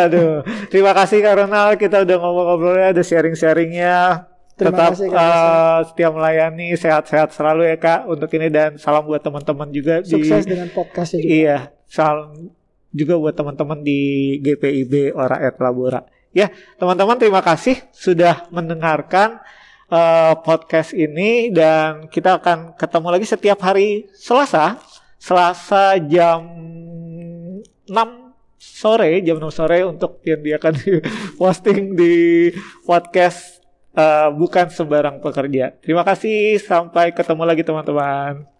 Aduh, 0.04 0.43
terima 0.67 0.91
kasih 0.91 1.23
Ronald. 1.23 1.80
Kita 1.80 2.04
udah 2.04 2.15
ngobrol-ngobrolnya, 2.19 2.91
ada 2.91 2.99
sharing-sharingnya. 2.99 4.28
Terima 4.60 4.75
Tetap 4.75 4.91
kasih, 4.91 5.08
uh, 5.15 5.80
setia 5.88 6.10
melayani, 6.12 6.75
sehat-sehat 6.75 7.32
selalu 7.32 7.71
ya 7.71 7.80
Kak 7.80 8.12
untuk 8.12 8.28
ini 8.36 8.52
dan 8.52 8.75
salam 8.75 9.08
buat 9.08 9.23
teman-teman 9.23 9.71
juga 9.71 10.04
Sukses 10.04 10.43
di, 10.43 10.52
dengan 10.52 10.67
podcastnya 10.75 11.23
juga. 11.23 11.32
Iya, 11.32 11.58
salam 11.88 12.58
juga 12.89 13.17
buat 13.17 13.36
teman-teman 13.38 13.82
di 13.86 13.99
GPIB 14.41 15.13
Ora 15.13 15.38
et 15.45 15.56
Labora. 15.62 16.06
Ya, 16.30 16.54
teman-teman 16.78 17.17
terima 17.17 17.41
kasih 17.41 17.82
sudah 17.89 18.45
mendengarkan 18.54 19.41
uh, 19.89 20.38
podcast 20.45 20.93
ini 20.93 21.49
dan 21.49 22.06
kita 22.10 22.38
akan 22.38 22.78
ketemu 22.78 23.08
lagi 23.10 23.25
setiap 23.25 23.60
hari 23.65 24.06
Selasa, 24.13 24.78
Selasa 25.17 25.97
jam 26.06 26.45
6 27.89 28.30
sore, 28.62 29.25
jam 29.25 29.41
6 29.41 29.49
sore 29.49 29.82
untuk 29.86 30.21
yang 30.21 30.41
dia 30.45 30.62
akan 30.62 30.73
posting 31.41 31.97
di 31.97 32.49
podcast 32.86 33.60
uh, 33.97 34.30
bukan 34.30 34.69
sembarang 34.69 35.17
pekerja. 35.17 35.73
Terima 35.82 36.06
kasih, 36.06 36.62
sampai 36.62 37.10
ketemu 37.10 37.43
lagi 37.45 37.65
teman-teman. 37.65 38.58